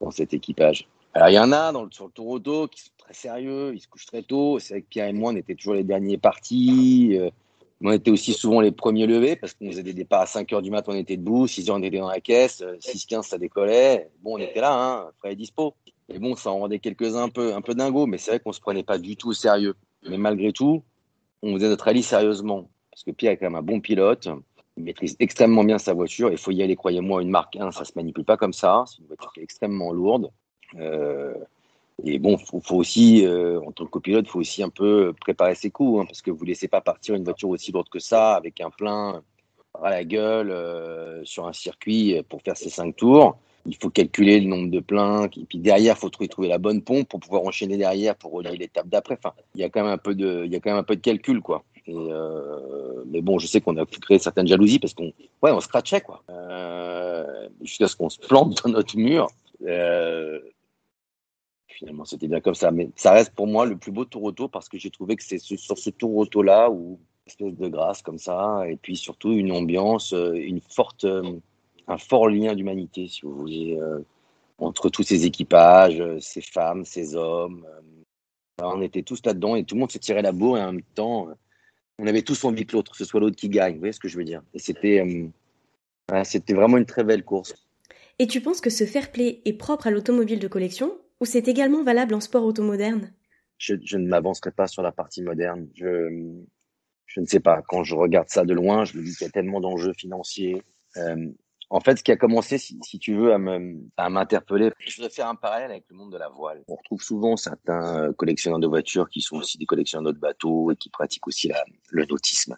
dans 0.00 0.12
cet 0.12 0.32
équipage. 0.32 0.86
Alors, 1.14 1.30
il 1.30 1.34
y 1.34 1.38
en 1.40 1.50
a 1.50 1.72
sur 1.90 2.06
le 2.06 2.12
tour 2.12 2.28
auto 2.28 2.68
qui 2.68 2.82
sont 2.82 2.92
très 2.96 3.14
sérieux, 3.14 3.72
ils 3.74 3.80
se 3.80 3.88
couchent 3.88 4.06
très 4.06 4.22
tôt. 4.22 4.60
C'est 4.60 4.74
vrai 4.74 4.82
que 4.82 4.86
Pierre 4.86 5.08
et 5.08 5.12
moi, 5.12 5.32
on 5.32 5.36
était 5.36 5.56
toujours 5.56 5.74
les 5.74 5.82
derniers 5.82 6.16
partis 6.16 7.18
on 7.82 7.92
était 7.92 8.10
aussi 8.10 8.32
souvent 8.32 8.60
les 8.60 8.72
premiers 8.72 9.06
levés 9.06 9.36
parce 9.36 9.54
qu'on 9.54 9.66
faisait 9.68 9.82
des 9.82 9.94
départs 9.94 10.22
à 10.22 10.26
5 10.26 10.50
h 10.50 10.62
du 10.62 10.70
matin, 10.70 10.92
on 10.94 10.98
était 10.98 11.16
debout, 11.16 11.46
6 11.46 11.66
h 11.66 11.72
on 11.72 11.82
était 11.82 11.98
dans 11.98 12.08
la 12.08 12.20
caisse, 12.20 12.62
6-15 12.62 13.18
euh, 13.18 13.22
ça 13.22 13.38
décollait. 13.38 14.10
Bon, 14.22 14.34
on 14.34 14.38
était 14.38 14.60
là, 14.60 14.74
hein, 14.74 15.10
prêt 15.18 15.32
et 15.32 15.36
dispo. 15.36 15.74
Et 16.08 16.18
bon, 16.18 16.36
ça 16.36 16.50
en 16.50 16.58
rendait 16.58 16.78
quelques-uns 16.78 17.24
un 17.24 17.28
peu, 17.28 17.54
un 17.54 17.62
peu 17.62 17.74
dingos, 17.74 18.06
mais 18.06 18.18
c'est 18.18 18.32
vrai 18.32 18.40
qu'on 18.40 18.52
se 18.52 18.60
prenait 18.60 18.82
pas 18.82 18.98
du 18.98 19.16
tout 19.16 19.30
au 19.30 19.32
sérieux. 19.32 19.74
Mais 20.08 20.18
malgré 20.18 20.52
tout, 20.52 20.82
on 21.42 21.54
faisait 21.54 21.68
notre 21.68 21.84
rallye 21.84 22.02
sérieusement. 22.02 22.68
Parce 22.90 23.04
que 23.04 23.12
Pierre 23.12 23.32
est 23.32 23.36
quand 23.36 23.46
même 23.46 23.54
un 23.54 23.62
bon 23.62 23.80
pilote, 23.80 24.28
il 24.76 24.84
maîtrise 24.84 25.16
extrêmement 25.20 25.64
bien 25.64 25.78
sa 25.78 25.94
voiture. 25.94 26.30
Il 26.30 26.38
faut 26.38 26.50
y 26.50 26.62
aller, 26.62 26.76
croyez-moi, 26.76 27.22
une 27.22 27.30
marque 27.30 27.56
1, 27.56 27.70
ça 27.70 27.84
se 27.84 27.92
manipule 27.96 28.24
pas 28.24 28.36
comme 28.36 28.52
ça. 28.52 28.84
C'est 28.86 28.98
une 28.98 29.06
voiture 29.06 29.32
qui 29.32 29.40
est 29.40 29.44
extrêmement 29.44 29.92
lourde. 29.92 30.30
Euh, 30.76 31.34
et 32.04 32.18
bon, 32.18 32.38
faut, 32.38 32.60
faut 32.60 32.76
aussi, 32.76 33.24
euh, 33.24 33.60
en 33.60 33.72
tant 33.72 33.84
que 33.84 33.90
copilote, 33.90 34.26
il 34.26 34.30
faut 34.30 34.40
aussi 34.40 34.62
un 34.62 34.68
peu 34.68 35.12
préparer 35.20 35.54
ses 35.54 35.70
coups, 35.70 36.00
hein, 36.00 36.04
parce 36.06 36.22
que 36.22 36.30
vous 36.30 36.44
laissez 36.44 36.68
pas 36.68 36.80
partir 36.80 37.14
une 37.14 37.24
voiture 37.24 37.48
aussi 37.48 37.72
lourde 37.72 37.88
que 37.88 37.98
ça, 37.98 38.34
avec 38.34 38.60
un 38.60 38.70
plein 38.70 39.22
à 39.82 39.90
la 39.90 40.04
gueule 40.04 40.50
euh, 40.50 41.24
sur 41.24 41.46
un 41.46 41.52
circuit 41.52 42.20
pour 42.28 42.42
faire 42.42 42.56
ses 42.56 42.70
cinq 42.70 42.96
tours. 42.96 43.36
Il 43.66 43.76
faut 43.76 43.90
calculer 43.90 44.40
le 44.40 44.46
nombre 44.46 44.70
de 44.70 44.80
pleins, 44.80 45.24
et 45.24 45.44
puis 45.44 45.58
derrière, 45.58 45.98
faut 45.98 46.08
trouver, 46.08 46.48
la 46.48 46.58
bonne 46.58 46.82
pompe 46.82 47.08
pour 47.08 47.20
pouvoir 47.20 47.42
enchaîner 47.42 47.76
derrière 47.76 48.14
pour 48.16 48.32
relier 48.32 48.56
l'étape 48.56 48.88
d'après. 48.88 49.18
Enfin, 49.22 49.34
il 49.54 49.60
y 49.60 49.64
a 49.64 49.68
quand 49.68 49.82
même 49.82 49.92
un 49.92 49.98
peu 49.98 50.14
de, 50.14 50.42
il 50.46 50.52
y 50.52 50.56
a 50.56 50.60
quand 50.60 50.70
même 50.70 50.78
un 50.78 50.84
peu 50.84 50.96
de 50.96 51.02
calcul, 51.02 51.40
quoi. 51.42 51.62
Euh, 51.88 53.04
mais 53.06 53.20
bon, 53.20 53.38
je 53.38 53.46
sais 53.46 53.60
qu'on 53.60 53.76
a 53.76 53.84
créer 53.84 54.18
certaines 54.18 54.46
jalousies 54.46 54.78
parce 54.78 54.94
qu'on, 54.94 55.12
ouais, 55.42 55.50
on 55.50 55.60
scratchait, 55.60 56.00
quoi, 56.00 56.22
jusqu'à 57.62 57.88
ce 57.88 57.96
qu'on 57.96 58.08
se 58.08 58.18
plante 58.18 58.62
dans 58.64 58.70
notre 58.70 58.96
mur. 58.96 59.28
Euh, 59.66 60.40
finalement, 61.80 62.04
c'était 62.04 62.28
bien 62.28 62.40
comme 62.40 62.54
ça. 62.54 62.70
Mais 62.70 62.90
ça 62.94 63.12
reste 63.12 63.34
pour 63.34 63.46
moi 63.46 63.66
le 63.66 63.76
plus 63.76 63.90
beau 63.90 64.04
tour 64.04 64.22
auto 64.22 64.48
parce 64.48 64.68
que 64.68 64.78
j'ai 64.78 64.90
trouvé 64.90 65.16
que 65.16 65.24
c'est 65.24 65.38
sur 65.38 65.78
ce 65.78 65.90
tour 65.90 66.14
auto-là 66.16 66.70
où 66.70 67.00
espèce 67.26 67.54
de 67.54 67.68
grâce 67.68 68.02
comme 68.02 68.18
ça, 68.18 68.64
et 68.68 68.76
puis 68.76 68.96
surtout 68.96 69.32
une 69.32 69.52
ambiance, 69.52 70.12
euh, 70.12 70.34
une 70.34 70.60
forte, 70.60 71.04
euh, 71.04 71.38
un 71.86 71.98
fort 71.98 72.28
lien 72.28 72.54
d'humanité, 72.54 73.06
si 73.06 73.22
vous 73.22 73.34
voulez, 73.34 73.78
euh, 73.80 74.00
entre 74.58 74.88
tous 74.90 75.04
ces 75.04 75.26
équipages, 75.26 76.02
ces 76.20 76.40
femmes, 76.40 76.84
ces 76.84 77.14
hommes. 77.14 77.64
on 78.62 78.82
était 78.82 79.02
tous 79.02 79.20
là-dedans 79.24 79.56
et 79.56 79.64
tout 79.64 79.74
le 79.74 79.80
monde 79.80 79.92
se 79.92 79.98
tirait 79.98 80.22
la 80.22 80.32
bourre 80.32 80.58
et 80.58 80.62
en 80.62 80.72
même 80.72 80.82
temps, 80.94 81.28
on 81.98 82.06
avait 82.06 82.22
tous 82.22 82.44
envie 82.44 82.66
que 82.66 82.76
l'autre, 82.76 82.94
ce 82.94 83.04
soit 83.04 83.20
l'autre 83.20 83.36
qui 83.36 83.48
gagne. 83.48 83.74
Vous 83.74 83.80
voyez 83.80 83.92
ce 83.92 84.00
que 84.00 84.08
je 84.08 84.18
veux 84.18 84.24
dire 84.24 84.42
Et 84.52 84.58
c'était, 84.58 85.30
c'était 86.24 86.52
vraiment 86.52 86.76
une 86.76 86.84
très 86.84 87.04
belle 87.04 87.24
course. 87.24 87.54
Et 88.18 88.26
tu 88.26 88.42
penses 88.42 88.60
que 88.60 88.68
ce 88.68 88.84
fair 88.84 89.12
play 89.12 89.40
est 89.46 89.54
propre 89.54 89.86
à 89.86 89.90
l'automobile 89.90 90.40
de 90.40 90.48
collection? 90.48 90.92
Ou 91.20 91.24
c'est 91.24 91.48
également 91.48 91.82
valable 91.82 92.14
en 92.14 92.20
sport 92.20 92.44
automoderne? 92.44 93.12
Je, 93.58 93.74
je 93.84 93.98
ne 93.98 94.08
m'avancerai 94.08 94.50
pas 94.52 94.66
sur 94.66 94.82
la 94.82 94.92
partie 94.92 95.22
moderne. 95.22 95.68
Je, 95.74 96.08
ne 97.16 97.26
sais 97.26 97.40
pas. 97.40 97.62
Quand 97.68 97.84
je 97.84 97.94
regarde 97.94 98.28
ça 98.28 98.44
de 98.44 98.54
loin, 98.54 98.84
je 98.84 98.96
me 98.96 99.02
dis 99.02 99.14
qu'il 99.14 99.26
y 99.26 99.28
a 99.28 99.32
tellement 99.32 99.60
d'enjeux 99.60 99.92
financiers. 99.92 100.62
Euh, 100.96 101.28
en 101.68 101.80
fait, 101.80 101.98
ce 101.98 102.02
qui 102.02 102.10
a 102.10 102.16
commencé, 102.16 102.58
si, 102.58 102.98
tu 102.98 103.14
veux, 103.14 103.32
à 103.32 104.08
m'interpeller, 104.08 104.72
je 104.80 104.96
voudrais 104.96 105.10
faire 105.10 105.28
un 105.28 105.36
parallèle 105.36 105.70
avec 105.70 105.84
le 105.88 105.96
monde 105.96 106.12
de 106.12 106.18
la 106.18 106.28
voile. 106.28 106.64
On 106.66 106.74
retrouve 106.74 107.00
souvent 107.00 107.36
certains 107.36 108.08
euh, 108.08 108.12
collectionneurs 108.12 108.58
de 108.58 108.66
voitures 108.66 109.08
qui 109.08 109.20
sont 109.20 109.36
aussi 109.36 109.56
des 109.56 109.66
collectionneurs 109.66 110.12
de 110.12 110.18
bateaux 110.18 110.72
et 110.72 110.76
qui 110.76 110.90
pratiquent 110.90 111.28
aussi 111.28 111.52
le 111.90 112.06
nautisme. 112.06 112.56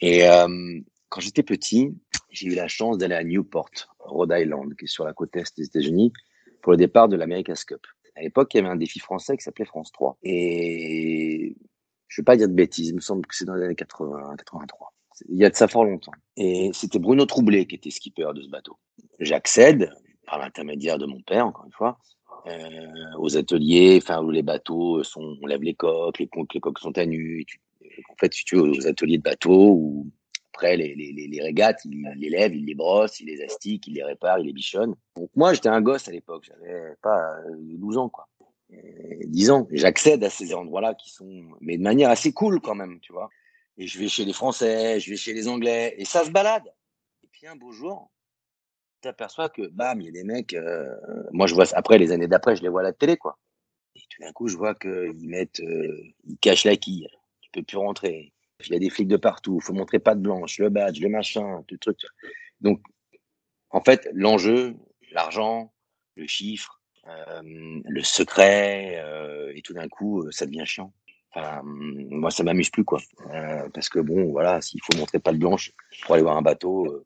Et 0.00 0.28
euh, 0.28 0.80
quand 1.08 1.20
j'étais 1.20 1.42
petit, 1.42 1.94
j'ai 2.30 2.48
eu 2.48 2.54
la 2.54 2.68
chance 2.68 2.98
d'aller 2.98 3.14
à 3.14 3.24
Newport, 3.24 3.70
Rhode 4.00 4.34
Island, 4.36 4.74
qui 4.76 4.84
est 4.84 4.88
sur 4.88 5.04
la 5.04 5.14
côte 5.14 5.34
est 5.36 5.56
des 5.56 5.64
États-Unis, 5.64 6.12
pour 6.68 6.72
le 6.72 6.76
départ 6.76 7.08
de 7.08 7.16
l'America's 7.16 7.64
Cup. 7.64 7.80
À 8.14 8.20
l'époque, 8.20 8.52
il 8.52 8.58
y 8.58 8.60
avait 8.60 8.68
un 8.68 8.76
défi 8.76 8.98
français 8.98 9.38
qui 9.38 9.42
s'appelait 9.42 9.64
France 9.64 9.90
3. 9.90 10.18
Et 10.22 11.56
je 12.08 12.20
ne 12.20 12.22
vais 12.22 12.24
pas 12.26 12.36
dire 12.36 12.46
de 12.46 12.52
bêtises, 12.52 12.88
il 12.88 12.94
me 12.94 13.00
semble 13.00 13.24
que 13.24 13.34
c'est 13.34 13.46
dans 13.46 13.54
les 13.54 13.64
années 13.64 13.74
80, 13.74 14.36
83. 14.36 14.92
Il 15.30 15.38
y 15.38 15.46
a 15.46 15.48
de 15.48 15.56
ça 15.56 15.66
fort 15.66 15.86
longtemps. 15.86 16.12
Et 16.36 16.68
c'était 16.74 16.98
Bruno 16.98 17.24
Troublé 17.24 17.66
qui 17.66 17.76
était 17.76 17.88
skipper 17.88 18.34
de 18.34 18.42
ce 18.42 18.50
bateau. 18.50 18.76
J'accède, 19.18 19.90
par 20.26 20.38
l'intermédiaire 20.38 20.98
de 20.98 21.06
mon 21.06 21.22
père, 21.22 21.46
encore 21.46 21.64
une 21.64 21.72
fois, 21.72 21.98
euh, 22.48 23.16
aux 23.18 23.38
ateliers, 23.38 23.98
enfin 24.02 24.22
où 24.22 24.30
les 24.30 24.42
bateaux 24.42 25.02
sont, 25.04 25.38
on 25.40 25.46
lève 25.46 25.62
les 25.62 25.72
coques, 25.72 26.18
les, 26.18 26.28
les 26.52 26.60
coques 26.60 26.80
sont 26.80 26.98
à 26.98 27.06
nu. 27.06 27.46
en 28.10 28.14
fait, 28.20 28.34
si 28.34 28.44
tu 28.44 28.56
veux, 28.56 28.72
aux 28.72 28.86
ateliers 28.86 29.16
de 29.16 29.22
bateaux 29.22 29.70
où 29.70 30.06
après, 30.58 30.76
les, 30.76 30.92
les, 30.96 31.12
les, 31.12 31.40
régates, 31.40 31.84
il 31.84 32.02
les 32.16 32.30
lève, 32.30 32.52
il 32.52 32.64
les 32.64 32.74
brosse, 32.74 33.20
il 33.20 33.26
les 33.26 33.44
astique, 33.44 33.86
il 33.86 33.94
les 33.94 34.02
répare, 34.02 34.40
il 34.40 34.46
les 34.46 34.52
bichonne. 34.52 34.96
Donc 35.14 35.30
moi, 35.36 35.54
j'étais 35.54 35.68
un 35.68 35.80
gosse 35.80 36.08
à 36.08 36.10
l'époque, 36.10 36.48
j'avais 36.48 36.96
pas 37.00 37.36
12 37.56 37.96
euh, 37.96 38.00
ans, 38.00 38.08
quoi. 38.08 38.26
10 38.68 39.50
ans. 39.52 39.68
J'accède 39.70 40.24
à 40.24 40.30
ces 40.30 40.52
endroits-là 40.52 40.94
qui 40.94 41.10
sont, 41.10 41.44
mais 41.60 41.78
de 41.78 41.82
manière 41.82 42.10
assez 42.10 42.32
cool 42.32 42.60
quand 42.60 42.74
même, 42.74 42.98
tu 42.98 43.12
vois. 43.12 43.28
Et 43.76 43.86
je 43.86 44.00
vais 44.00 44.08
chez 44.08 44.24
les 44.24 44.32
Français, 44.32 44.98
je 44.98 45.10
vais 45.10 45.16
chez 45.16 45.32
les 45.32 45.46
Anglais, 45.46 45.94
et 45.96 46.04
ça 46.04 46.24
se 46.24 46.30
balade. 46.30 46.66
Et 47.22 47.28
puis 47.30 47.46
un 47.46 47.54
beau 47.54 47.70
jour, 47.70 48.10
t'aperçois 49.00 49.50
que, 49.50 49.68
bam, 49.68 50.00
il 50.00 50.06
y 50.06 50.08
a 50.08 50.12
des 50.12 50.24
mecs, 50.24 50.54
euh, 50.54 50.92
moi 51.30 51.46
je 51.46 51.54
vois, 51.54 51.66
après 51.74 51.98
les 51.98 52.10
années 52.10 52.26
d'après, 52.26 52.56
je 52.56 52.62
les 52.62 52.68
vois 52.68 52.80
à 52.80 52.84
la 52.84 52.92
télé, 52.92 53.16
quoi. 53.16 53.38
Et 53.94 54.00
tu 54.08 54.20
d'un 54.22 54.32
coup, 54.32 54.48
je 54.48 54.56
vois 54.56 54.74
qu'ils 54.74 55.28
mettent, 55.28 55.60
euh, 55.60 56.02
ils 56.24 56.38
cachent 56.38 56.64
la 56.64 56.76
quille. 56.76 57.06
Tu 57.42 57.50
peux 57.52 57.62
plus 57.62 57.78
rentrer. 57.78 58.32
Il 58.66 58.72
y 58.72 58.76
a 58.76 58.78
des 58.78 58.90
flics 58.90 59.08
de 59.08 59.16
partout. 59.16 59.58
Il 59.60 59.64
faut 59.64 59.72
montrer 59.72 59.98
pas 59.98 60.14
de 60.14 60.20
blanche, 60.20 60.58
le 60.58 60.68
badge, 60.68 61.00
le 61.00 61.08
machin, 61.08 61.62
tout 61.68 61.74
le 61.74 61.78
truc. 61.78 62.00
Donc, 62.60 62.80
en 63.70 63.80
fait, 63.80 64.08
l'enjeu, 64.12 64.74
l'argent, 65.12 65.72
le 66.16 66.26
chiffre, 66.26 66.80
euh, 67.06 67.80
le 67.84 68.02
secret, 68.02 69.00
euh, 69.02 69.52
et 69.54 69.62
tout 69.62 69.74
d'un 69.74 69.88
coup, 69.88 70.22
euh, 70.22 70.30
ça 70.32 70.46
devient 70.46 70.64
chiant. 70.66 70.92
Enfin, 71.34 71.62
moi, 71.64 72.30
ça 72.30 72.42
m'amuse 72.42 72.70
plus, 72.70 72.84
quoi. 72.84 73.00
Parce 73.72 73.88
que 73.88 74.00
bon, 74.00 74.32
voilà, 74.32 74.60
s'il 74.60 74.80
faut 74.82 74.98
montrer 74.98 75.18
pas 75.18 75.32
de 75.32 75.38
blanche 75.38 75.72
pour 76.02 76.14
aller 76.14 76.22
voir 76.22 76.36
un 76.36 76.42
bateau, 76.42 77.04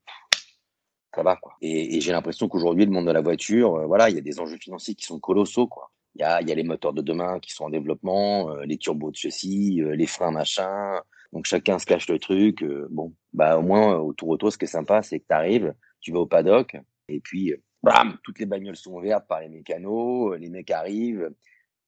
ça 1.14 1.22
va, 1.22 1.36
quoi. 1.36 1.54
Et, 1.60 2.00
j'ai 2.00 2.12
l'impression 2.12 2.48
qu'aujourd'hui, 2.48 2.86
le 2.86 2.92
monde 2.92 3.06
de 3.06 3.12
la 3.12 3.20
voiture, 3.20 3.86
voilà, 3.86 4.08
il 4.08 4.14
y 4.14 4.18
a 4.18 4.22
des 4.22 4.40
enjeux 4.40 4.58
financiers 4.58 4.94
qui 4.94 5.04
sont 5.04 5.18
colossaux, 5.18 5.66
quoi. 5.66 5.90
Il 6.14 6.20
y 6.20 6.24
a, 6.24 6.40
y 6.40 6.52
a 6.52 6.54
les 6.54 6.62
moteurs 6.62 6.92
de 6.92 7.02
demain 7.02 7.40
qui 7.40 7.52
sont 7.52 7.64
en 7.64 7.70
développement, 7.70 8.54
les 8.64 8.78
turbos 8.78 9.10
de 9.10 9.16
ceci, 9.16 9.82
les 9.84 10.06
freins, 10.06 10.30
machin. 10.30 11.00
Donc 11.32 11.46
chacun 11.46 11.78
se 11.78 11.86
cache 11.86 12.08
le 12.08 12.18
truc. 12.18 12.64
bon, 12.90 13.14
bah 13.32 13.58
au 13.58 13.62
moins 13.62 13.96
au 13.96 14.12
tour 14.12 14.28
auto, 14.28 14.50
ce 14.50 14.58
qui 14.58 14.64
est 14.64 14.68
sympa, 14.68 15.02
c'est 15.02 15.20
que 15.20 15.26
tu 15.28 15.34
arrives, 15.34 15.74
tu 16.00 16.12
vas 16.12 16.20
au 16.20 16.26
paddock, 16.26 16.76
et 17.08 17.20
puis 17.20 17.54
bam, 17.82 18.18
toutes 18.22 18.38
les 18.38 18.46
bagnoles 18.46 18.76
sont 18.76 18.92
ouvertes 18.92 19.26
par 19.26 19.40
les 19.40 19.48
mécanos, 19.48 20.36
les 20.38 20.48
mecs 20.48 20.70
arrivent. 20.70 21.30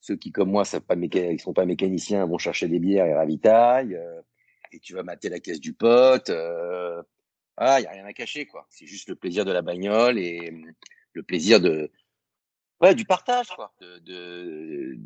Ceux 0.01 0.17
qui, 0.17 0.33
comme 0.33 0.51
moi, 0.51 0.65
ils 0.65 1.41
sont 1.41 1.55
pas 1.55 1.65
mécaniciens, 1.65 2.27
vont 2.27 2.39
chercher 2.39 2.69
des 2.69 2.79
bières 2.79 3.07
et 3.07 3.15
ravitaillent. 3.15 3.99
et 4.73 4.79
tu 4.81 4.95
vas 4.95 5.03
mater 5.03 5.31
la 5.31 5.41
caisse 5.41 5.61
du 5.61 5.73
pote. 5.73 6.31
Euh, 6.31 7.03
ah, 7.57 7.81
il 7.81 7.85
y 7.85 7.87
a 7.87 7.91
rien 7.91 8.05
à 8.05 8.13
cacher, 8.13 8.47
quoi. 8.47 8.67
C'est 8.69 8.87
juste 8.87 9.09
le 9.09 9.15
plaisir 9.15 9.45
de 9.45 9.53
la 9.53 9.63
bagnole 9.63 10.19
et 10.19 10.53
le 11.13 11.23
plaisir 11.23 11.61
de, 11.61 11.91
ouais, 12.81 12.95
du 12.95 13.05
partage, 13.05 13.49
quoi. 13.49 13.73
De, 13.81 13.99
de, 14.01 14.99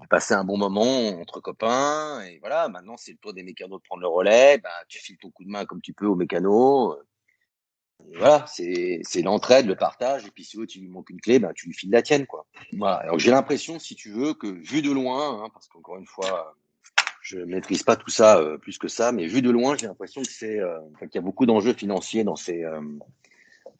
de, 0.00 0.06
passer 0.08 0.34
un 0.34 0.44
bon 0.44 0.58
moment 0.58 1.08
entre 1.20 1.40
copains. 1.40 2.22
Et 2.22 2.38
voilà, 2.40 2.68
maintenant, 2.68 2.96
c'est 2.96 3.12
le 3.12 3.18
tour 3.18 3.34
des 3.34 3.42
mécanos 3.42 3.80
de 3.80 3.84
prendre 3.86 4.02
le 4.02 4.08
relais. 4.08 4.58
Bah, 4.58 4.70
tu 4.88 4.98
files 4.98 5.18
ton 5.18 5.30
coup 5.30 5.44
de 5.44 5.50
main 5.50 5.64
comme 5.64 5.80
tu 5.80 5.92
peux 5.92 6.06
aux 6.06 6.16
mécanos 6.16 6.96
voilà, 8.14 8.44
c'est 8.46 9.22
l'entraide, 9.22 9.66
le 9.66 9.74
partage, 9.74 10.26
et 10.26 10.30
puis 10.30 10.44
si 10.44 10.58
tu 10.66 10.80
lui 10.80 10.88
manques 10.88 11.10
une 11.10 11.20
clé, 11.20 11.38
ben, 11.38 11.52
tu 11.54 11.66
lui 11.66 11.74
files 11.74 11.90
la 11.90 12.02
tienne. 12.02 12.26
Quoi. 12.26 12.46
Voilà. 12.72 12.96
Alors 12.96 13.18
j'ai 13.18 13.30
l'impression, 13.30 13.78
si 13.78 13.94
tu 13.94 14.10
veux, 14.10 14.34
que 14.34 14.46
vu 14.46 14.82
de 14.82 14.90
loin, 14.90 15.42
hein, 15.42 15.50
parce 15.52 15.68
qu'encore 15.68 15.98
une 15.98 16.06
fois, 16.06 16.56
je 17.20 17.38
maîtrise 17.38 17.82
pas 17.82 17.96
tout 17.96 18.10
ça 18.10 18.38
euh, 18.38 18.56
plus 18.56 18.78
que 18.78 18.88
ça, 18.88 19.12
mais 19.12 19.26
vu 19.26 19.42
de 19.42 19.50
loin, 19.50 19.76
j'ai 19.76 19.86
l'impression 19.86 20.22
que 20.22 20.30
c'est 20.30 20.58
euh, 20.58 20.78
qu'il 21.00 21.16
y 21.16 21.18
a 21.18 21.22
beaucoup 21.22 21.44
d'enjeux 21.44 21.74
financiers 21.74 22.24
dans 22.24 22.36
ces, 22.36 22.64
euh, 22.64 22.80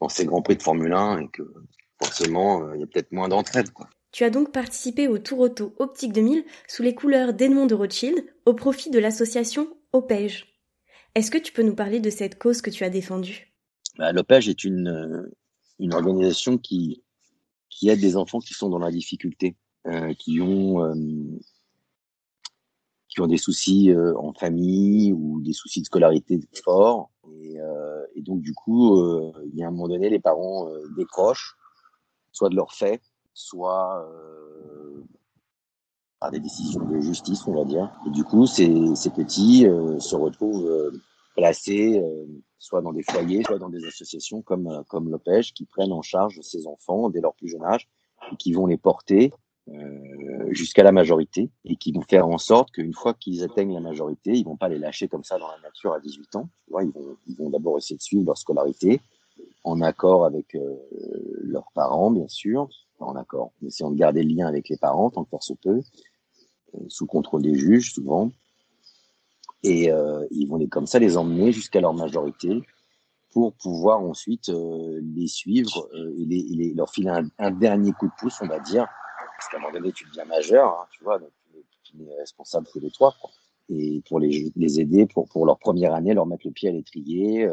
dans 0.01 0.09
ces 0.09 0.27
grands 0.27 0.43
prix 0.43 0.57
de 0.57 0.63
Formule 0.63 0.93
1 0.93 1.21
et 1.21 1.29
que 1.29 1.43
forcément, 2.03 2.63
euh, 2.63 2.75
il 2.75 2.81
y 2.81 2.85
a 2.85 2.87
peut-être 2.87 3.13
moins 3.13 3.29
d'entraide. 3.29 3.71
Quoi. 3.71 3.89
Tu 4.11 4.25
as 4.25 4.31
donc 4.31 4.53
participé 4.53 5.07
au 5.07 5.19
Tour 5.19 5.41
Auto 5.41 5.75
Optique 5.79 6.13
2000 6.13 6.45
sous 6.67 6.83
les 6.83 6.95
couleurs 6.95 7.35
d'Edmond 7.35 7.67
de 7.67 7.75
Rothschild 7.75 8.25
au 8.47 8.55
profit 8.55 8.91
de 8.91 8.99
l'association 8.99 9.69
OPEJ. 9.93 10.47
Est-ce 11.15 11.31
que 11.31 11.39
tu 11.39 11.53
peux 11.53 11.63
nous 11.63 11.75
parler 11.75 12.01
de 12.01 12.11
cette 12.11 12.39
cause 12.39 12.63
que 12.63 12.71
tu 12.71 12.85
as 12.85 12.91
défendue? 12.91 13.53
Bah, 13.99 14.13
L'OPEJ 14.13 14.49
est 14.49 14.65
une, 14.65 14.89
euh, 14.89 15.37
une 15.79 15.93
organisation 15.93 16.57
qui, 16.57 17.03
qui 17.69 17.91
aide 17.91 18.01
des 18.01 18.17
enfants 18.17 18.39
qui 18.39 18.55
sont 18.55 18.71
dans 18.71 18.79
la 18.79 18.91
difficulté, 18.91 19.57
euh, 19.87 20.15
qui 20.15 20.41
ont 20.41 20.85
euh, 20.85 20.95
qui 23.09 23.21
ont 23.21 23.27
des 23.27 23.39
soucis 23.39 23.91
en 24.17 24.33
famille 24.35 25.13
ou 25.13 25.41
des 25.41 25.55
soucis 25.55 25.81
de 25.81 25.87
scolarité 25.87 26.39
forts. 26.63 27.11
Et, 27.43 27.57
et 28.15 28.23
donc 28.23 28.43
du 28.43 28.53
coup, 28.53 29.03
il 29.47 29.57
y 29.57 29.65
a 29.65 29.67
un 29.67 29.71
moment 29.71 29.89
donné, 29.89 30.11
les 30.11 30.21
parents 30.21 30.69
décrochent, 30.95 31.57
soit 32.33 32.51
de 32.51 32.55
leur 32.55 32.75
fait, 32.75 33.01
soit 33.39 34.05
par 36.21 36.31
des 36.31 36.41
décisions 36.41 36.85
de 36.85 37.01
justice, 37.01 37.47
on 37.47 37.55
va 37.55 37.65
dire. 37.65 37.91
Et 38.07 38.11
du 38.11 38.25
coup, 38.25 38.47
ces, 38.47 38.95
ces 38.97 39.11
petits 39.11 39.63
se 39.99 40.17
retrouvent 40.17 40.93
placés 41.37 42.03
soit 42.59 42.83
dans 42.83 42.93
des 42.93 43.03
foyers, 43.03 43.43
soit 43.45 43.59
dans 43.59 43.69
des 43.69 43.85
associations 43.85 44.43
comme, 44.43 44.67
euh, 44.67 44.83
comme 44.89 45.11
l'OPEJ, 45.11 45.53
qui 45.53 45.65
prennent 45.65 45.93
en 45.93 46.03
charge 46.03 46.41
ces 46.43 46.67
enfants 46.67 47.09
dès 47.09 47.21
leur 47.21 47.35
plus 47.35 47.49
jeune 47.49 47.65
âge 47.65 47.89
et 48.33 48.37
qui 48.37 48.53
vont 48.53 48.67
les 48.67 48.77
porter 48.77 49.33
euh, 49.69 50.49
jusqu'à 50.51 50.83
la 50.83 50.93
majorité 50.93 51.51
et 51.65 51.77
qui 51.77 51.93
vont 51.93 52.03
faire 52.03 52.27
en 52.27 52.39
sorte 52.39 52.71
qu'une 52.73 52.95
fois 52.95 53.15
qu'ils 53.15 53.45
atteignent 53.45 53.75
la 53.75 53.81
majorité, 53.81 54.33
ils 54.33 54.45
vont 54.45 54.57
pas 54.57 54.69
les 54.69 54.79
lâcher 54.79 55.09
comme 55.09 55.25
ça 55.25 55.39
dans 55.39 55.49
la 55.49 55.61
nature 55.61 55.93
à 55.93 56.01
18 56.01 56.37
ans. 56.37 56.49
Ils 56.81 57.37
vont, 57.39 57.51
d'abord 57.51 57.79
essayer 57.79 57.97
de 57.97 58.03
suivre 58.03 58.27
leur 58.27 58.39
scolarité 58.39 59.01
en 59.63 59.81
accord 59.81 60.25
avec 60.25 60.55
euh, 60.55 60.77
leurs 61.43 61.71
parents, 61.75 62.11
bien 62.11 62.29
sûr, 62.29 62.69
en 63.01 63.17
accord, 63.17 63.53
essayant 63.65 63.91
de 63.91 63.97
garder 63.97 64.23
le 64.23 64.35
lien 64.35 64.47
avec 64.47 64.69
les 64.69 64.77
parents 64.77 65.11
tant 65.11 65.25
que 65.25 65.31
faire 65.31 65.43
se 65.43 65.55
peut, 65.55 65.81
euh, 66.75 66.79
sous 66.89 67.07
contrôle 67.07 67.43
des 67.43 67.55
juges 67.55 67.93
souvent, 67.93 68.31
et 69.63 69.91
euh, 69.91 70.27
ils 70.31 70.47
vont 70.47 70.57
les, 70.57 70.69
comme 70.69 70.87
ça 70.87 70.99
les 70.99 71.17
emmener 71.17 71.53
jusqu'à 71.53 71.81
leur 71.81 71.95
majorité 71.95 72.63
pour 73.33 73.55
pouvoir 73.55 74.01
ensuite 74.01 74.49
euh, 74.49 75.01
les 75.03 75.27
suivre 75.27 75.89
et, 75.95 76.75
leur 76.75 76.91
filer 76.91 77.23
un, 77.39 77.51
dernier 77.51 77.93
coup 77.93 78.07
de 78.07 78.13
pouce, 78.19 78.41
on 78.41 78.47
va 78.47 78.59
dire. 78.61 78.87
Parce 79.37 79.51
qu'à 79.51 79.59
un 79.59 79.61
moment 79.61 79.73
donné, 79.73 79.93
tu 79.93 80.05
deviens 80.07 80.25
majeur, 80.25 80.69
hein, 80.69 80.87
tu 80.93 81.05
vois, 81.05 81.19
donc 81.19 81.31
tu 81.83 81.97
n'es 81.97 82.15
responsable 82.19 82.67
que 82.73 82.79
de 82.79 82.89
toi. 82.89 83.15
Et 83.69 84.03
pour 84.09 84.19
les, 84.19 84.81
aider 84.81 85.07
pour, 85.07 85.29
pour 85.29 85.45
leur 85.45 85.59
première 85.59 85.93
année, 85.93 86.15
leur 86.15 86.27
mettre 86.27 86.47
le 86.47 86.53
pied 86.53 86.71
à 86.71 86.73
l'étrier, 86.73 87.49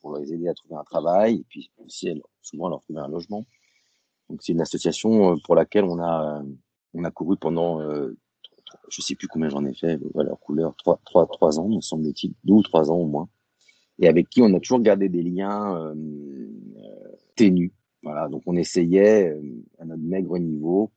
pour 0.00 0.16
les 0.16 0.32
aider 0.32 0.48
à 0.48 0.54
trouver 0.54 0.76
un 0.76 0.84
travail, 0.84 1.36
et 1.36 1.44
puis 1.48 1.70
aussi 1.84 2.08
souvent 2.40 2.68
leur 2.68 2.80
trouver 2.80 3.00
un 3.00 3.08
logement. 3.08 3.44
Donc 4.30 4.40
c'est 4.42 4.52
une 4.52 4.60
association 4.60 5.36
pour 5.44 5.54
laquelle 5.54 5.84
on 5.84 6.00
a, 6.00 6.42
on 6.94 7.04
a 7.04 7.10
couru 7.10 7.36
pendant 7.36 7.80
je 8.88 9.02
sais 9.02 9.14
plus 9.14 9.28
combien 9.28 9.48
j'en 9.48 9.64
ai 9.64 9.74
fait, 9.74 9.98
voilà, 10.14 10.34
couleur, 10.40 10.74
trois, 10.76 11.00
trois, 11.04 11.26
trois 11.26 11.58
ans, 11.58 11.68
me 11.68 11.80
semble-t-il, 11.80 12.34
deux 12.44 12.54
ou 12.54 12.62
trois 12.62 12.90
ans 12.90 12.96
au 12.96 13.06
moins, 13.06 13.28
et 13.98 14.08
avec 14.08 14.28
qui 14.28 14.42
on 14.42 14.52
a 14.54 14.60
toujours 14.60 14.80
gardé 14.80 15.08
des 15.08 15.22
liens 15.22 15.76
euh, 15.76 15.94
euh, 15.94 17.16
ténus. 17.36 17.72
Voilà, 18.02 18.28
donc 18.28 18.42
on 18.46 18.56
essayait 18.56 19.30
euh, 19.30 19.42
à 19.78 19.84
notre 19.84 20.02
maigre 20.02 20.38
niveau 20.38 20.90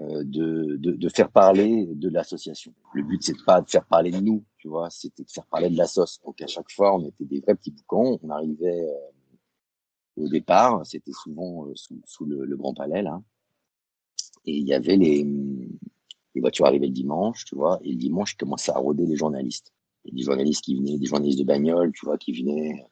euh, 0.00 0.22
de, 0.24 0.76
de, 0.76 0.92
de, 0.92 1.08
faire 1.08 1.30
parler 1.30 1.88
de 1.92 2.08
l'association. 2.08 2.72
Le 2.94 3.02
but 3.02 3.22
c'est 3.22 3.44
pas 3.44 3.60
de 3.60 3.68
faire 3.68 3.84
parler 3.84 4.12
de 4.12 4.20
nous, 4.20 4.44
tu 4.58 4.68
vois, 4.68 4.88
c'était 4.90 5.24
de 5.24 5.30
faire 5.30 5.46
parler 5.46 5.68
de 5.68 5.76
la 5.76 5.86
sauce. 5.86 6.20
Donc 6.24 6.40
à 6.40 6.46
chaque 6.46 6.70
fois, 6.70 6.94
on 6.94 7.04
était 7.04 7.24
des 7.24 7.40
vrais 7.40 7.56
petits 7.56 7.72
boucans. 7.72 8.18
On 8.22 8.30
arrivait 8.30 8.84
euh, 8.88 9.10
au 10.18 10.28
départ, 10.28 10.84
c'était 10.84 11.12
souvent 11.12 11.66
euh, 11.66 11.72
sous, 12.04 12.24
le, 12.24 12.56
Grand 12.56 12.74
Palais 12.74 13.02
là, 13.02 13.20
et 14.44 14.56
il 14.56 14.66
y 14.66 14.74
avait 14.74 14.96
les 14.96 16.40
voitures 16.40 16.66
arrivaient 16.66 16.86
le 16.86 16.92
dimanche, 16.92 17.44
tu 17.44 17.54
vois, 17.54 17.78
et 17.82 17.90
le 17.90 17.96
dimanche, 17.96 18.34
ils 18.34 18.36
commençaient 18.36 18.72
à 18.72 18.78
rôder 18.78 19.06
les 19.06 19.16
journalistes. 19.16 19.72
Et 20.04 20.12
des 20.12 20.22
journalistes 20.22 20.64
qui 20.64 20.76
venaient, 20.76 20.96
des 20.96 21.06
journalistes 21.06 21.38
de 21.38 21.44
bagnole, 21.44 21.92
tu 21.92 22.06
vois, 22.06 22.16
qui 22.16 22.32
venaient 22.32 22.86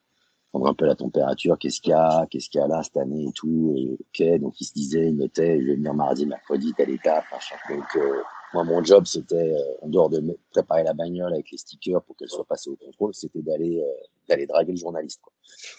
prendre 0.51 0.67
un 0.67 0.75
peu 0.75 0.87
la 0.87 0.95
température, 0.95 1.59
qu'est-ce 1.59 1.81
qu'il 1.81 1.91
y 1.91 1.95
a, 1.95 2.27
qu'est-ce 2.31 2.49
qu'il 2.49 2.61
y 2.61 2.65
a 2.65 2.67
là 2.67 2.83
cette 2.83 2.97
année 2.97 3.27
et 3.29 3.33
tout? 3.33 3.75
Et, 3.77 3.99
ok, 4.01 4.41
donc 4.41 4.61
ils 4.61 4.65
se 4.65 4.73
disaient, 4.75 5.09
ils 5.09 5.17
notaient, 5.17 5.61
je 5.61 5.67
vais 5.67 5.77
venir 5.77 5.95
mardi, 5.95 6.27
mercredi, 6.27 6.73
telle 6.77 6.91
étape, 6.91 7.25
machin. 7.31 7.57
Donc, 7.71 7.85
euh, 7.97 8.23
moi, 8.57 8.65
mon 8.65 8.83
job, 8.83 9.05
c'était, 9.07 9.53
euh, 9.53 9.85
en 9.85 9.89
dehors 9.89 10.09
de 10.09 10.39
préparer 10.51 10.83
la 10.83 10.95
bagnole 10.95 11.33
avec 11.35 11.51
les 11.51 11.59
stickers 11.59 12.03
pour 12.03 12.17
qu'elle 12.17 12.31
soit 12.31 12.47
passée 12.47 12.71
au 12.71 12.77
contrôle, 12.77 13.15
c'était 13.15 13.43
d'aller 13.43 13.81
euh, 13.81 14.07
d'aller 14.29 14.47
draguer 14.47 14.73
le 14.73 14.79
journaliste. 14.79 15.21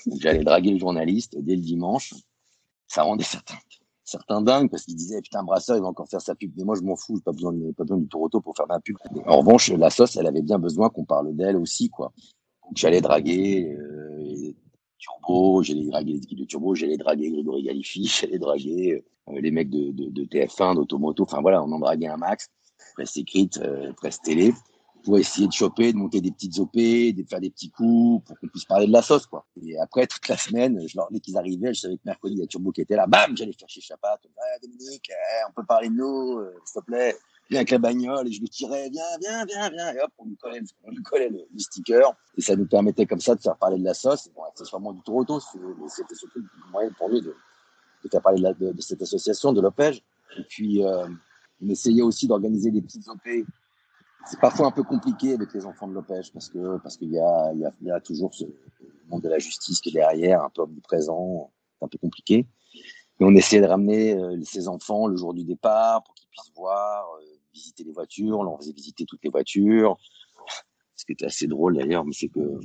Donc, 0.06 0.20
j'allais 0.22 0.44
draguer 0.44 0.72
le 0.72 0.78
journaliste 0.78 1.36
dès 1.38 1.56
le 1.56 1.62
dimanche. 1.62 2.14
Ça 2.88 3.04
rendait 3.04 3.24
certains 3.24 3.58
certains 4.08 4.42
dingues 4.42 4.70
parce 4.70 4.84
qu'ils 4.84 4.96
disaient 4.96 5.22
putain 5.22 5.44
Brasseur 5.44 5.76
il 5.76 5.82
va 5.82 5.88
encore 5.88 6.08
faire 6.08 6.22
sa 6.22 6.34
pub. 6.34 6.52
Mais 6.56 6.64
moi 6.64 6.76
je 6.76 6.82
m'en 6.82 6.96
fous 6.96 7.18
j'ai 7.18 7.22
pas 7.22 7.34
besoin 7.34 7.52
de, 7.52 7.72
pas 7.74 7.84
besoin 7.84 7.98
du 7.98 8.08
Toronto 8.08 8.40
pour 8.40 8.56
faire 8.56 8.68
ma 8.68 8.80
pub. 8.80 8.96
En 9.26 9.40
revanche 9.40 9.70
la 9.72 9.90
sauce 9.90 10.16
elle 10.16 10.28
avait 10.28 10.42
bien 10.42 10.60
besoin 10.60 10.90
qu'on 10.90 11.04
parle 11.04 11.36
d'elle 11.36 11.58
aussi 11.58 11.90
quoi. 11.90 12.14
Donc 12.64 12.78
j'allais 12.78 13.02
draguer 13.02 13.76
euh, 13.78 14.54
Turbo 14.98 15.62
j'allais 15.62 15.86
draguer 15.86 16.14
les 16.14 16.20
équipes 16.20 16.40
de 16.40 16.46
Turbo 16.46 16.74
j'allais 16.74 16.98
draguer 16.98 17.32
Grégory 17.32 17.64
Galifi 17.64 18.06
j'allais 18.22 18.40
draguer 18.40 19.04
euh, 19.28 19.42
les 19.42 19.52
mecs 19.52 19.70
de, 19.70 19.92
de 19.92 20.24
TF1 20.24 20.76
d'Automoto. 20.76 21.24
Enfin 21.24 21.42
voilà 21.42 21.62
on 21.62 21.72
en 21.74 21.80
draguait 21.80 22.08
un 22.08 22.18
max 22.18 22.50
presse 22.94 23.18
écrite 23.18 23.58
euh, 23.58 23.94
presse 23.94 24.22
télé 24.22 24.54
pour 25.04 25.18
essayer 25.18 25.48
de 25.48 25.54
choper, 25.54 25.94
de 25.94 25.98
monter 25.98 26.20
des 26.20 26.32
petites 26.32 26.60
OP, 26.60 26.74
de 26.76 27.24
faire 27.30 27.40
des 27.40 27.50
petits 27.50 27.70
coups 27.70 28.26
pour 28.26 28.38
qu'on 28.38 28.48
puisse 28.48 28.66
parler 28.66 28.88
de 28.88 28.92
la 28.92 29.02
sauce, 29.02 29.26
quoi. 29.26 29.46
Et 29.62 29.80
après, 29.80 30.06
toute 30.06 30.28
la 30.28 30.36
semaine, 30.36 30.86
je 30.86 30.98
leur, 30.98 31.08
dès 31.12 31.22
qu'ils 31.22 31.38
arrivaient, 31.38 31.74
je 31.74 31.80
savais 31.80 31.96
que 31.96 32.02
mercredi, 32.04 32.36
il 32.38 32.48
Turbo 32.48 32.74
qui 32.74 32.82
était 32.82 32.98
là, 32.98 33.08
bam, 33.08 33.38
j'allais 33.38 33.54
chez 33.68 33.80
Chapat, 33.80 34.20
ah, 34.38 34.60
Dominique, 34.62 35.10
eh, 35.10 35.46
on 35.48 35.54
peut 35.54 35.66
parler 35.66 35.88
de 35.88 35.94
nous, 35.94 36.40
euh, 36.40 36.54
s'il 36.66 36.82
te 36.82 36.86
plaît, 36.86 37.16
viens 37.50 37.60
avec 37.60 37.72
la 37.72 37.78
bagnole, 37.78 38.28
et 38.28 38.32
je 38.32 38.42
le 38.42 38.50
tirais, 38.50 38.90
viens, 38.90 39.04
viens, 39.22 39.46
viens, 39.46 39.70
viens, 39.70 39.94
et 39.94 40.02
hop, 40.02 40.12
on 40.18 40.26
lui 40.26 40.36
collait, 40.36 40.62
on 40.84 40.92
lui 40.92 41.04
collait 41.04 41.30
le, 41.30 41.48
sticker, 41.58 42.14
et 42.36 42.42
ça 42.42 42.58
nous 42.58 42.68
permettait 42.68 43.06
comme 43.06 43.22
ça 43.22 43.34
de 43.34 43.40
faire 43.40 43.56
parler 43.56 43.80
de 43.80 43.86
la 43.86 43.94
sauce, 43.94 44.30
bon, 44.36 44.44
accessoirement 44.44 44.92
du 44.92 45.02
mais 45.08 45.88
c'était 45.88 46.16
surtout 46.16 46.40
le 46.40 46.72
moyen 46.72 46.92
pour 46.98 47.08
lui 47.08 47.22
de, 47.22 47.34
de 48.04 48.10
faire 48.10 48.22
parler 48.22 48.42
de 48.60 48.82
cette 48.82 49.02
association, 49.02 49.54
de 49.54 49.62
l'OPEJ, 49.62 50.04
et 50.38 50.44
puis, 50.44 50.84
euh, 50.84 51.08
on 51.62 51.70
essayait 51.70 52.02
aussi 52.02 52.28
d'organiser 52.28 52.72
des 52.72 52.82
petites 52.82 53.08
OP 53.08 53.28
c'est 54.30 54.40
parfois 54.40 54.68
un 54.68 54.72
peu 54.72 54.84
compliqué 54.84 55.34
avec 55.34 55.54
les 55.54 55.66
enfants 55.66 55.88
de 55.88 55.94
l'OPEJ 55.94 56.32
parce 56.34 56.50
que 56.50 56.78
parce 56.80 56.98
qu'il 56.98 57.12
y 57.12 57.20
a, 57.20 57.52
il 57.54 57.60
y, 57.60 57.66
a, 57.66 57.74
y 57.82 57.92
a 57.92 58.00
toujours 58.00 58.34
ce 58.34 58.46
monde 59.08 59.22
de 59.22 59.30
la 59.30 59.40
justice 59.40 59.80
qui 59.80 59.90
est 59.90 59.94
derrière, 59.94 60.44
un 60.44 60.50
peu 60.50 60.64
omniprésent, 60.64 61.52
c'est 61.80 61.86
un 61.86 61.88
peu 61.88 61.98
compliqué. 61.98 62.46
Et 63.20 63.24
on 63.24 63.34
essayait 63.36 63.62
de 63.62 63.68
ramener 63.68 64.14
euh, 64.14 64.40
ses 64.44 64.68
enfants 64.68 65.08
le 65.08 65.16
jour 65.16 65.34
du 65.34 65.44
départ 65.44 66.04
pour 66.04 66.14
qu'ils 66.14 66.28
puissent 66.30 66.52
voir, 66.56 67.08
euh, 67.22 67.26
visiter 67.54 67.84
les 67.84 67.92
voitures. 67.92 68.40
On 68.40 68.58
faisait 68.58 68.74
visiter 68.74 69.06
toutes 69.06 69.24
les 69.24 69.30
voitures. 69.30 69.98
Ce 70.96 71.06
qui 71.06 71.14
était 71.14 71.26
assez 71.26 71.48
drôle 71.48 71.78
d'ailleurs, 71.78 72.06
mais 72.06 72.14
c'est 72.14 72.30
que 72.30 72.60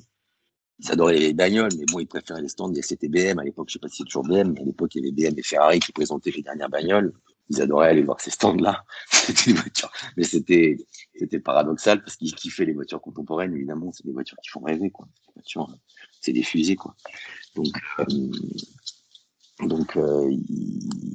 ils 0.78 0.90
adoraient 0.90 1.18
les 1.18 1.32
bagnoles, 1.32 1.70
mais 1.78 1.84
bon, 1.86 2.00
ils 2.00 2.08
préféraient 2.08 2.42
les 2.42 2.48
stands 2.48 2.68
des 2.68 2.82
CTBM. 2.82 3.38
À 3.38 3.44
l'époque, 3.44 3.68
je 3.68 3.74
sais 3.74 3.78
pas 3.78 3.88
si 3.88 3.98
c'est 3.98 4.04
toujours 4.04 4.24
BM, 4.24 4.52
mais 4.52 4.62
à 4.62 4.64
l'époque, 4.64 4.94
il 4.96 5.04
y 5.04 5.08
avait 5.08 5.30
BM 5.30 5.38
et 5.38 5.42
Ferrari 5.42 5.78
qui 5.78 5.92
présentaient 5.92 6.32
les 6.32 6.42
dernières 6.42 6.70
bagnoles. 6.70 7.12
Ils 7.52 7.60
adoraient 7.60 7.88
aller 7.88 8.02
voir 8.02 8.20
ces 8.20 8.30
stands-là. 8.30 8.84
C'était 9.10 9.52
voitures, 9.52 9.92
mais 10.16 10.24
c'était, 10.24 10.76
c'était 11.14 11.38
paradoxal 11.38 12.02
parce 12.02 12.16
qu'ils 12.16 12.34
kiffaient 12.34 12.64
les 12.64 12.72
voitures 12.72 13.00
contemporaines, 13.00 13.54
évidemment. 13.54 13.92
C'est 13.92 14.06
des 14.06 14.12
voitures 14.12 14.38
qui 14.42 14.48
font 14.48 14.60
rêver, 14.60 14.90
quoi. 14.90 15.06
c'est 16.20 16.32
des 16.32 16.42
fusées, 16.42 16.76
quoi. 16.76 16.96
Donc, 17.54 17.74
euh, 17.98 18.04
donc 19.60 19.96
euh, 19.96 20.34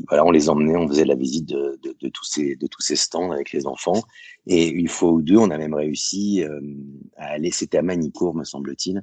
voilà, 0.07 0.23
on 0.25 0.31
les 0.31 0.47
emmenait, 0.47 0.77
on 0.77 0.87
faisait 0.87 1.05
la 1.05 1.15
visite 1.15 1.47
de, 1.47 1.79
de, 1.81 2.09
tous 2.09 2.23
ces, 2.23 2.55
de 2.55 2.67
tous 2.67 2.81
ces 2.81 2.95
stands 2.95 3.31
avec 3.31 3.51
les 3.51 3.65
enfants. 3.65 4.03
Et 4.45 4.67
une 4.67 4.87
fois 4.87 5.11
ou 5.11 5.21
deux, 5.21 5.37
on 5.37 5.49
a 5.49 5.57
même 5.57 5.73
réussi 5.73 6.43
euh, 6.43 6.61
à 7.17 7.31
aller, 7.31 7.51
c'était 7.51 7.79
à 7.79 7.81
Manicourt, 7.81 8.35
me 8.35 8.43
semble-t-il, 8.43 9.01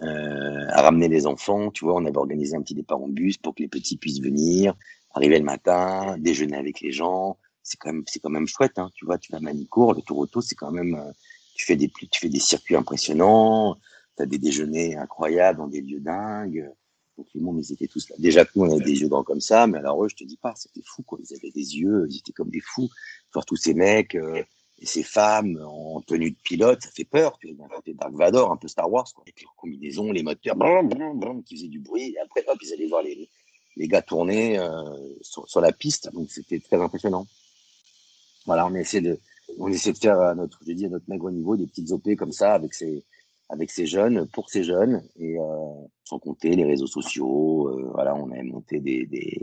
à 0.00 0.82
ramener 0.82 1.08
les 1.08 1.26
enfants. 1.26 1.70
Tu 1.70 1.84
vois, 1.84 1.96
on 1.96 2.04
avait 2.04 2.16
organisé 2.16 2.56
un 2.56 2.62
petit 2.62 2.74
départ 2.74 3.02
en 3.02 3.08
bus 3.08 3.36
pour 3.36 3.54
que 3.54 3.62
les 3.62 3.68
petits 3.68 3.96
puissent 3.96 4.20
venir, 4.20 4.74
arriver 5.14 5.38
le 5.38 5.44
matin, 5.44 6.16
déjeuner 6.18 6.56
avec 6.56 6.80
les 6.80 6.92
gens. 6.92 7.38
C'est 7.62 7.76
quand 7.78 7.92
même, 7.92 8.04
c'est 8.06 8.20
quand 8.20 8.30
même 8.30 8.46
chouette, 8.46 8.78
hein. 8.78 8.90
Tu 8.94 9.04
vois, 9.04 9.18
tu 9.18 9.32
vas 9.32 9.38
à 9.38 9.40
Manicourt, 9.40 9.94
le 9.94 10.02
tour 10.02 10.18
auto, 10.18 10.40
c'est 10.40 10.54
quand 10.54 10.70
même, 10.70 10.94
euh, 10.94 11.12
tu 11.54 11.66
fais 11.66 11.76
des, 11.76 11.88
tu 11.88 12.20
fais 12.20 12.28
des 12.28 12.40
circuits 12.40 12.76
impressionnants, 12.76 13.76
tu 14.16 14.22
as 14.22 14.26
des 14.26 14.38
déjeuners 14.38 14.96
incroyables 14.96 15.58
dans 15.58 15.68
des 15.68 15.80
lieux 15.80 16.00
dingues. 16.00 16.70
Donc, 17.18 17.26
monde, 17.34 17.58
ils 17.58 17.72
étaient 17.72 17.88
tous 17.88 18.08
là. 18.10 18.16
Déjà 18.18 18.44
nous, 18.54 18.62
on 18.62 18.72
avait 18.72 18.84
des 18.84 19.00
yeux 19.00 19.08
grands 19.08 19.24
comme 19.24 19.40
ça, 19.40 19.66
mais 19.66 19.78
alors 19.78 20.04
eux, 20.04 20.08
je 20.08 20.14
te 20.14 20.24
dis 20.24 20.36
pas, 20.36 20.54
c'était 20.56 20.82
fou, 20.84 21.02
quoi. 21.02 21.18
Ils 21.20 21.34
avaient 21.34 21.50
des 21.50 21.76
yeux, 21.76 22.06
ils 22.08 22.18
étaient 22.18 22.32
comme 22.32 22.50
des 22.50 22.60
fous. 22.60 22.88
Voir 23.34 23.44
tous 23.44 23.56
ces 23.56 23.74
mecs 23.74 24.14
euh, 24.14 24.42
et 24.78 24.86
ces 24.86 25.02
femmes 25.02 25.60
en 25.66 26.00
tenue 26.00 26.30
de 26.30 26.36
pilote, 26.44 26.80
ça 26.80 26.90
fait 26.90 27.04
peur. 27.04 27.36
Tu 27.40 27.52
vois, 27.52 27.66
d'un 27.66 27.74
côté 27.74 27.92
Dark 27.94 28.14
Vador, 28.14 28.52
un 28.52 28.56
peu 28.56 28.68
Star 28.68 28.90
Wars, 28.90 29.08
quoi. 29.12 29.24
Avec 29.24 29.42
leurs 29.42 29.54
combinaisons, 29.56 30.12
les 30.12 30.22
moteurs, 30.22 30.56
qui 31.44 31.56
faisaient 31.56 31.68
du 31.68 31.80
bruit. 31.80 32.14
Et 32.14 32.20
après, 32.20 32.44
hop, 32.46 32.56
ils 32.62 32.72
allaient 32.72 32.86
voir 32.86 33.02
les, 33.02 33.28
les 33.78 33.88
gars 33.88 34.02
tourner 34.02 34.58
euh, 34.58 34.82
sur, 35.22 35.48
sur, 35.48 35.60
la 35.60 35.72
piste. 35.72 36.12
Donc, 36.12 36.30
c'était 36.30 36.58
très 36.58 36.76
impressionnant. 36.76 37.26
Voilà, 38.44 38.66
on 38.66 38.74
essaie 38.74 39.00
de, 39.00 39.18
on 39.58 39.68
essaie 39.68 39.92
de 39.92 39.98
faire 39.98 40.20
à 40.20 40.34
notre, 40.34 40.58
je 40.66 40.72
dis, 40.72 40.86
à 40.86 40.88
notre 40.88 41.08
maigre 41.08 41.30
niveau, 41.30 41.56
des 41.56 41.66
petites 41.66 41.90
OP 41.92 42.14
comme 42.16 42.32
ça, 42.32 42.54
avec 42.54 42.74
ces, 42.74 43.04
avec 43.48 43.70
ces 43.70 43.86
jeunes, 43.86 44.26
pour 44.28 44.50
ces 44.50 44.64
jeunes, 44.64 45.02
et 45.16 45.38
euh, 45.38 45.44
sans 46.04 46.18
compter 46.18 46.50
les 46.50 46.64
réseaux 46.64 46.86
sociaux. 46.86 47.68
Euh, 47.68 47.90
voilà, 47.94 48.14
on 48.14 48.30
a 48.30 48.42
monté 48.42 48.80
des, 48.80 49.06
des, 49.06 49.40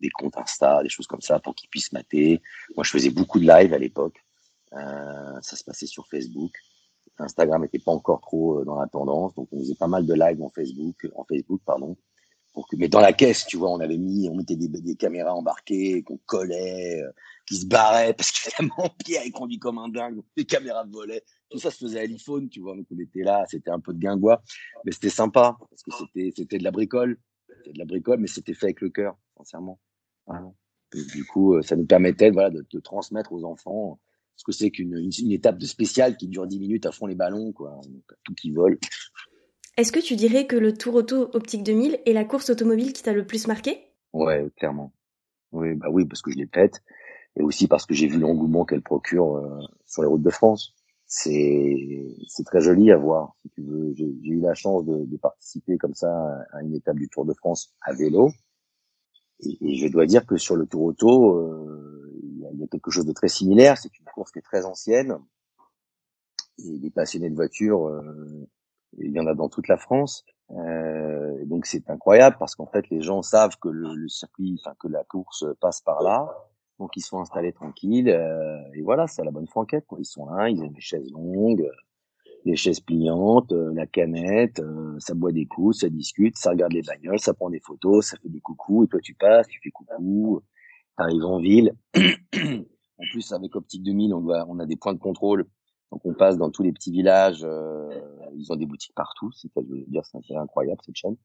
des, 0.00 0.10
comptes 0.10 0.36
Insta, 0.36 0.82
des 0.82 0.88
choses 0.88 1.06
comme 1.06 1.22
ça 1.22 1.38
pour 1.38 1.54
qu'ils 1.54 1.70
puissent 1.70 1.92
mater. 1.92 2.42
Moi, 2.76 2.84
je 2.84 2.90
faisais 2.90 3.10
beaucoup 3.10 3.38
de 3.38 3.46
live 3.46 3.72
à 3.72 3.78
l'époque. 3.78 4.16
Euh, 4.74 5.40
ça 5.40 5.56
se 5.56 5.64
passait 5.64 5.86
sur 5.86 6.06
Facebook. 6.08 6.52
Instagram 7.18 7.62
n'était 7.62 7.78
pas 7.78 7.92
encore 7.92 8.20
trop 8.20 8.60
euh, 8.60 8.64
dans 8.64 8.80
la 8.80 8.88
tendance, 8.88 9.34
donc 9.34 9.48
on 9.52 9.60
faisait 9.60 9.76
pas 9.76 9.86
mal 9.86 10.04
de 10.04 10.14
live 10.14 10.42
en 10.42 10.50
Facebook, 10.50 11.06
en 11.14 11.24
Facebook, 11.24 11.60
pardon. 11.64 11.96
Mais 12.76 12.88
dans 12.88 13.00
la 13.00 13.12
caisse, 13.12 13.46
tu 13.46 13.56
vois, 13.56 13.70
on 13.70 13.80
avait 13.80 13.98
mis, 13.98 14.28
on 14.28 14.36
mettait 14.36 14.56
des, 14.56 14.96
caméras 14.96 15.34
embarquées 15.34 16.02
qu'on 16.02 16.18
collait, 16.18 17.02
euh, 17.02 17.10
qui 17.46 17.56
se 17.56 17.66
barraient 17.66 18.14
parce 18.14 18.30
qu'évidemment 18.30 18.88
Pierre 19.04 19.22
il 19.24 19.32
conduit 19.32 19.58
comme 19.58 19.78
un 19.78 19.88
dingue, 19.88 20.20
les 20.36 20.44
caméras 20.44 20.84
volaient 20.84 21.24
tout 21.50 21.58
ça 21.58 21.70
se 21.70 21.78
faisait 21.78 22.00
à 22.00 22.06
l'iPhone, 22.06 22.48
tu 22.48 22.60
vois. 22.60 22.76
Donc 22.76 22.86
on 22.90 22.98
était 22.98 23.22
là, 23.22 23.44
c'était 23.48 23.70
un 23.70 23.80
peu 23.80 23.92
de 23.92 23.98
guingois, 23.98 24.42
mais 24.84 24.92
c'était 24.92 25.10
sympa 25.10 25.56
parce 25.70 25.82
que 25.82 25.90
c'était 25.96 26.32
c'était 26.36 26.58
de 26.58 26.64
la 26.64 26.70
bricole, 26.70 27.18
c'était 27.58 27.72
de 27.72 27.78
la 27.78 27.84
bricole, 27.84 28.18
mais 28.18 28.26
c'était 28.26 28.54
fait 28.54 28.66
avec 28.66 28.80
le 28.80 28.90
cœur, 28.90 29.16
sincèrement. 29.36 29.78
du 30.92 31.24
coup, 31.24 31.54
euh, 31.54 31.62
ça 31.62 31.76
nous 31.76 31.86
permettait 31.86 32.30
voilà 32.30 32.50
de, 32.50 32.66
de 32.68 32.80
transmettre 32.80 33.32
aux 33.32 33.44
enfants 33.44 34.00
ce 34.36 34.44
que 34.44 34.52
c'est 34.52 34.70
qu'une 34.70 34.96
une, 34.96 35.32
étape 35.32 35.58
de 35.58 35.66
spéciale 35.66 36.16
qui 36.16 36.26
dure 36.28 36.46
10 36.46 36.58
minutes 36.58 36.86
à 36.86 36.92
fond 36.92 37.06
les 37.06 37.14
ballons, 37.14 37.52
quoi, 37.52 37.80
tout 38.24 38.34
qui 38.34 38.50
vole. 38.50 38.78
Est-ce 39.76 39.92
que 39.92 40.00
tu 40.00 40.16
dirais 40.16 40.46
que 40.46 40.56
le 40.56 40.72
Tour 40.72 40.94
Auto 40.94 41.30
Optique 41.34 41.64
2000 41.64 42.00
est 42.06 42.12
la 42.12 42.24
course 42.24 42.50
automobile 42.50 42.92
qui 42.92 43.02
t'a 43.02 43.12
le 43.12 43.26
plus 43.26 43.46
marqué? 43.46 43.78
Ouais, 44.12 44.48
clairement. 44.56 44.92
Oui, 45.52 45.74
bah 45.74 45.88
oui, 45.90 46.04
parce 46.04 46.22
que 46.22 46.30
je 46.30 46.36
l'ai 46.36 46.48
faite 46.52 46.82
et 47.36 47.42
aussi 47.42 47.66
parce 47.66 47.84
que 47.84 47.94
j'ai 47.94 48.06
vu 48.06 48.18
l'engouement 48.18 48.64
qu'elle 48.64 48.82
procure 48.82 49.36
euh, 49.36 49.58
sur 49.86 50.02
les 50.02 50.08
routes 50.08 50.22
de 50.22 50.30
France 50.30 50.74
c'est 51.06 52.16
c'est 52.28 52.44
très 52.44 52.60
joli 52.60 52.90
à 52.90 52.96
voir. 52.96 53.36
Si 53.42 53.50
tu 53.50 53.62
veux, 53.62 53.92
j'ai 53.94 54.04
eu 54.04 54.40
la 54.40 54.54
chance 54.54 54.84
de, 54.84 55.04
de, 55.04 55.16
participer 55.16 55.78
comme 55.78 55.94
ça 55.94 56.10
à 56.52 56.62
une 56.62 56.74
étape 56.74 56.96
du 56.96 57.08
Tour 57.08 57.24
de 57.24 57.34
France 57.34 57.74
à 57.82 57.92
vélo, 57.92 58.30
et, 59.40 59.76
je 59.76 59.88
dois 59.88 60.06
dire 60.06 60.26
que 60.26 60.36
sur 60.36 60.56
le 60.56 60.66
Tour 60.66 60.82
auto, 60.82 61.38
euh, 61.38 62.20
il, 62.22 62.40
y 62.40 62.46
a, 62.46 62.50
il, 62.52 62.60
y 62.60 62.64
a, 62.64 62.66
quelque 62.66 62.90
chose 62.90 63.06
de 63.06 63.12
très 63.12 63.28
similaire. 63.28 63.78
C'est 63.78 63.96
une 63.98 64.06
course 64.06 64.32
qui 64.32 64.38
est 64.38 64.42
très 64.42 64.64
ancienne, 64.64 65.18
et 66.58 66.78
des 66.78 66.90
passionnés 66.90 67.30
de 67.30 67.34
voiture, 67.34 67.86
euh, 67.86 68.48
il 68.98 69.12
y 69.12 69.20
en 69.20 69.26
a 69.26 69.34
dans 69.34 69.48
toute 69.48 69.68
la 69.68 69.76
France. 69.76 70.24
Euh, 70.50 71.44
donc 71.46 71.66
c'est 71.66 71.88
incroyable 71.90 72.36
parce 72.38 72.54
qu'en 72.54 72.66
fait 72.66 72.88
les 72.90 73.00
gens 73.00 73.22
savent 73.22 73.56
que 73.60 73.68
le, 73.68 73.94
le 73.94 74.08
circuit, 74.08 74.60
enfin 74.60 74.74
que 74.78 74.88
la 74.88 75.04
course 75.04 75.44
passe 75.60 75.80
par 75.80 76.02
là 76.02 76.28
donc 76.78 76.96
ils 76.96 77.02
sont 77.02 77.20
installés 77.20 77.52
tranquilles 77.52 78.08
euh, 78.08 78.58
et 78.74 78.82
voilà, 78.82 79.06
c'est 79.06 79.24
la 79.24 79.30
bonne 79.30 79.46
franquette 79.46 79.86
quoi. 79.86 79.98
Ils 80.00 80.06
sont 80.06 80.26
là, 80.26 80.48
ils 80.48 80.60
ont 80.62 80.70
des 80.70 80.80
chaises 80.80 81.10
longues, 81.12 81.68
des 82.44 82.56
chaises 82.56 82.80
pliantes, 82.80 83.52
euh, 83.52 83.72
la 83.74 83.86
canette, 83.86 84.60
euh, 84.60 84.96
ça 84.98 85.14
boit 85.14 85.32
des 85.32 85.46
coups, 85.46 85.80
ça 85.80 85.88
discute, 85.88 86.36
ça 86.36 86.50
regarde 86.50 86.72
les 86.72 86.82
bagnoles, 86.82 87.20
ça 87.20 87.34
prend 87.34 87.50
des 87.50 87.60
photos, 87.60 88.06
ça 88.06 88.16
fait 88.18 88.28
des 88.28 88.40
coucous 88.40 88.84
et 88.84 88.88
toi 88.88 89.00
tu 89.00 89.14
passes, 89.14 89.46
tu 89.48 89.60
fais 89.62 89.70
coucou, 89.70 90.42
t'arrives 90.96 91.24
en 91.24 91.38
ville. 91.38 91.74
en 91.96 93.04
plus 93.12 93.32
avec 93.32 93.54
Optique 93.54 93.82
2000, 93.82 94.14
on 94.14 94.20
doit, 94.20 94.44
on 94.48 94.58
a 94.58 94.66
des 94.66 94.76
points 94.76 94.94
de 94.94 94.98
contrôle, 94.98 95.46
donc 95.92 96.00
on 96.04 96.14
passe 96.14 96.36
dans 96.36 96.50
tous 96.50 96.62
les 96.62 96.72
petits 96.72 96.90
villages. 96.90 97.46
ils 98.34 98.52
ont 98.52 98.56
des 98.56 98.66
boutiques 98.66 98.94
partout, 98.94 99.30
c'est 99.32 99.48
je 99.56 99.60
veux 99.60 99.84
dire, 99.86 100.02
c'est 100.04 100.36
incroyable 100.36 100.80
cette 100.84 100.96
chaîne. 100.96 101.16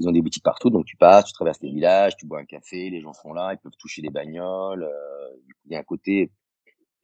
Ils 0.00 0.08
ont 0.08 0.12
des 0.12 0.22
boutiques 0.22 0.44
partout, 0.44 0.70
donc 0.70 0.84
tu 0.84 0.96
passes, 0.96 1.24
tu 1.24 1.32
traverses 1.32 1.60
les 1.60 1.70
villages, 1.70 2.16
tu 2.16 2.26
bois 2.26 2.40
un 2.40 2.44
café, 2.44 2.88
les 2.88 3.00
gens 3.00 3.12
sont 3.12 3.32
là, 3.32 3.52
ils 3.54 3.58
peuvent 3.58 3.76
toucher 3.78 4.00
les 4.00 4.10
bagnoles. 4.10 4.84
Euh, 4.84 5.36
il 5.66 5.72
y 5.72 5.76
a 5.76 5.80
un 5.80 5.82
côté, 5.82 6.30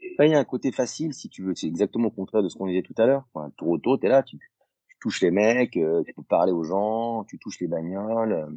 il 0.00 0.30
y 0.30 0.34
a 0.34 0.38
un 0.38 0.44
côté 0.44 0.70
facile 0.70 1.12
si 1.12 1.28
tu 1.28 1.42
veux. 1.42 1.54
C'est 1.56 1.66
exactement 1.66 2.08
au 2.08 2.12
contraire 2.12 2.42
de 2.42 2.48
ce 2.48 2.56
qu'on 2.56 2.68
disait 2.68 2.82
tout 2.82 2.94
à 2.98 3.06
l'heure. 3.06 3.24
Enfin, 3.34 3.50
tour 3.56 3.68
auto, 3.68 3.96
t'es 3.96 4.08
là, 4.08 4.22
tu, 4.22 4.38
tu, 4.38 4.96
touches 5.00 5.22
les 5.22 5.32
mecs, 5.32 5.76
euh, 5.76 6.04
tu 6.06 6.14
peux 6.14 6.22
parler 6.22 6.52
aux 6.52 6.62
gens, 6.62 7.24
tu 7.24 7.38
touches 7.38 7.60
les 7.60 7.66
bagnoles. 7.66 8.32
Euh, 8.32 8.50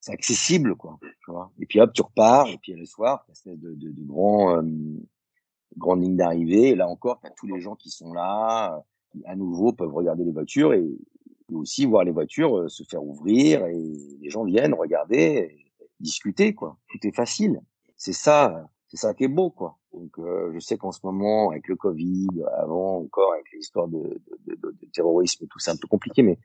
c'est 0.00 0.12
accessible, 0.12 0.76
quoi. 0.76 0.98
Tu 1.02 1.32
vois. 1.32 1.50
Et 1.60 1.66
puis 1.66 1.80
hop, 1.80 1.92
tu 1.92 2.02
repars. 2.02 2.46
Et 2.46 2.58
puis 2.58 2.74
le 2.74 2.84
soir, 2.84 3.26
c'est 3.32 3.58
de, 3.58 3.74
de, 3.74 3.90
de 3.90 4.04
grands, 4.04 4.62
grande 5.76 6.02
ligne 6.02 6.16
d'arrivée. 6.16 6.74
Là 6.74 6.88
encore, 6.88 7.20
t'as 7.20 7.30
tous 7.30 7.46
les 7.46 7.60
gens 7.60 7.74
qui 7.74 7.90
sont 7.90 8.12
là, 8.12 8.84
qui 9.10 9.24
à 9.26 9.36
nouveau 9.36 9.72
peuvent 9.72 9.92
regarder 9.92 10.24
les 10.24 10.32
voitures 10.32 10.72
et 10.72 10.98
et 11.50 11.54
aussi 11.54 11.86
voir 11.86 12.04
les 12.04 12.10
voitures 12.10 12.58
euh, 12.58 12.68
se 12.68 12.84
faire 12.84 13.04
ouvrir 13.04 13.66
et 13.66 14.18
les 14.20 14.30
gens 14.30 14.44
viennent 14.44 14.74
regarder, 14.74 15.56
discuter 16.00 16.54
quoi. 16.54 16.78
Tout 16.88 17.06
est 17.06 17.14
facile. 17.14 17.60
C'est 17.96 18.12
ça, 18.12 18.68
c'est 18.88 18.96
ça 18.96 19.14
qui 19.14 19.24
est 19.24 19.28
beau 19.28 19.50
quoi. 19.50 19.78
Donc 19.92 20.18
euh, 20.18 20.52
je 20.54 20.58
sais 20.58 20.76
qu'en 20.76 20.92
ce 20.92 21.00
moment 21.04 21.50
avec 21.50 21.68
le 21.68 21.76
Covid, 21.76 22.28
avant 22.56 22.98
encore 22.98 23.34
avec 23.34 23.46
l'histoire 23.52 23.88
de, 23.88 24.20
de, 24.46 24.54
de, 24.54 24.76
de, 24.80 24.86
terrorisme 24.92 25.44
et 25.44 25.48
tout, 25.48 25.58
c'est 25.58 25.70
un 25.70 25.76
peu 25.76 25.86
compliqué, 25.88 26.22
mais 26.22 26.38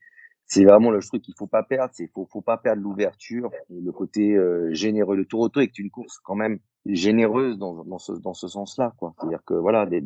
c'est 0.50 0.66
vraiment 0.66 0.92
le 0.92 1.00
truc 1.00 1.22
qu'il 1.22 1.36
faut 1.38 1.48
pas 1.48 1.64
perdre. 1.64 1.94
C'est 1.94 2.08
faut 2.08 2.28
faut 2.30 2.42
pas 2.42 2.58
perdre 2.58 2.82
l'ouverture 2.82 3.52
et 3.70 3.80
le 3.80 3.92
côté 3.94 4.36
euh, 4.36 4.74
généreux. 4.74 5.16
Le 5.16 5.26
Tour 5.26 5.42
Auto 5.42 5.62
est 5.62 5.80
une 5.80 5.90
course 5.90 6.20
quand 6.20 6.36
même 6.36 6.60
généreuse 6.86 7.58
dans, 7.58 7.86
dans 7.86 8.00
ce 8.00 8.12
dans 8.14 8.34
ce 8.34 8.48
sens-là 8.48 8.94
quoi. 8.98 9.14
C'est-à-dire 9.18 9.44
que 9.46 9.54
voilà 9.54 9.86
des, 9.86 10.02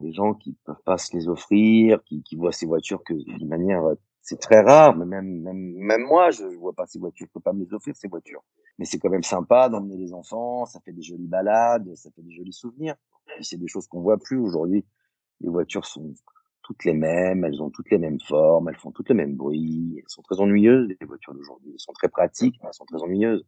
des 0.00 0.12
gens 0.12 0.34
qui 0.34 0.56
peuvent 0.64 0.82
pas 0.84 0.98
se 0.98 1.16
les 1.16 1.28
offrir, 1.28 2.02
qui, 2.04 2.22
qui 2.22 2.36
voient 2.36 2.52
ces 2.52 2.66
voitures 2.66 3.02
que 3.04 3.14
de 3.14 3.46
manière, 3.46 3.84
euh, 3.84 3.94
c'est 4.22 4.40
très 4.40 4.60
rare, 4.60 4.96
mais 4.96 5.04
même, 5.04 5.42
même, 5.42 5.74
même 5.76 6.02
moi, 6.02 6.30
je, 6.30 6.50
je 6.50 6.56
vois 6.56 6.72
pas 6.72 6.86
ces 6.86 6.98
voitures, 6.98 7.26
je 7.26 7.32
peux 7.32 7.40
pas 7.40 7.52
me 7.52 7.64
les 7.64 7.72
offrir 7.74 7.94
ces 7.96 8.08
voitures. 8.08 8.42
Mais 8.78 8.84
c'est 8.84 8.98
quand 8.98 9.10
même 9.10 9.22
sympa 9.22 9.68
d'emmener 9.68 9.96
les 9.96 10.12
enfants, 10.12 10.64
ça 10.66 10.80
fait 10.80 10.92
des 10.92 11.02
jolies 11.02 11.28
balades, 11.28 11.94
ça 11.94 12.10
fait 12.10 12.22
des 12.22 12.32
jolis 12.32 12.52
souvenirs. 12.52 12.96
C'est 13.40 13.58
des 13.58 13.68
choses 13.68 13.86
qu'on 13.86 14.00
voit 14.00 14.18
plus 14.18 14.38
aujourd'hui. 14.38 14.84
Les 15.40 15.48
voitures 15.48 15.86
sont 15.86 16.14
toutes 16.64 16.84
les 16.84 16.94
mêmes, 16.94 17.44
elles 17.44 17.62
ont 17.62 17.70
toutes 17.70 17.90
les 17.90 17.98
mêmes 17.98 18.18
formes, 18.20 18.68
elles 18.68 18.76
font 18.76 18.90
toutes 18.90 19.10
le 19.10 19.14
même 19.14 19.36
bruit, 19.36 19.94
elles 19.98 20.08
sont 20.08 20.22
très 20.22 20.40
ennuyeuses, 20.40 20.88
les 20.88 21.06
voitures 21.06 21.34
d'aujourd'hui. 21.34 21.70
Elles 21.74 21.80
sont 21.80 21.92
très 21.92 22.08
pratiques, 22.08 22.56
mais 22.60 22.68
elles 22.68 22.74
sont 22.74 22.86
très 22.86 23.02
ennuyeuses. 23.02 23.44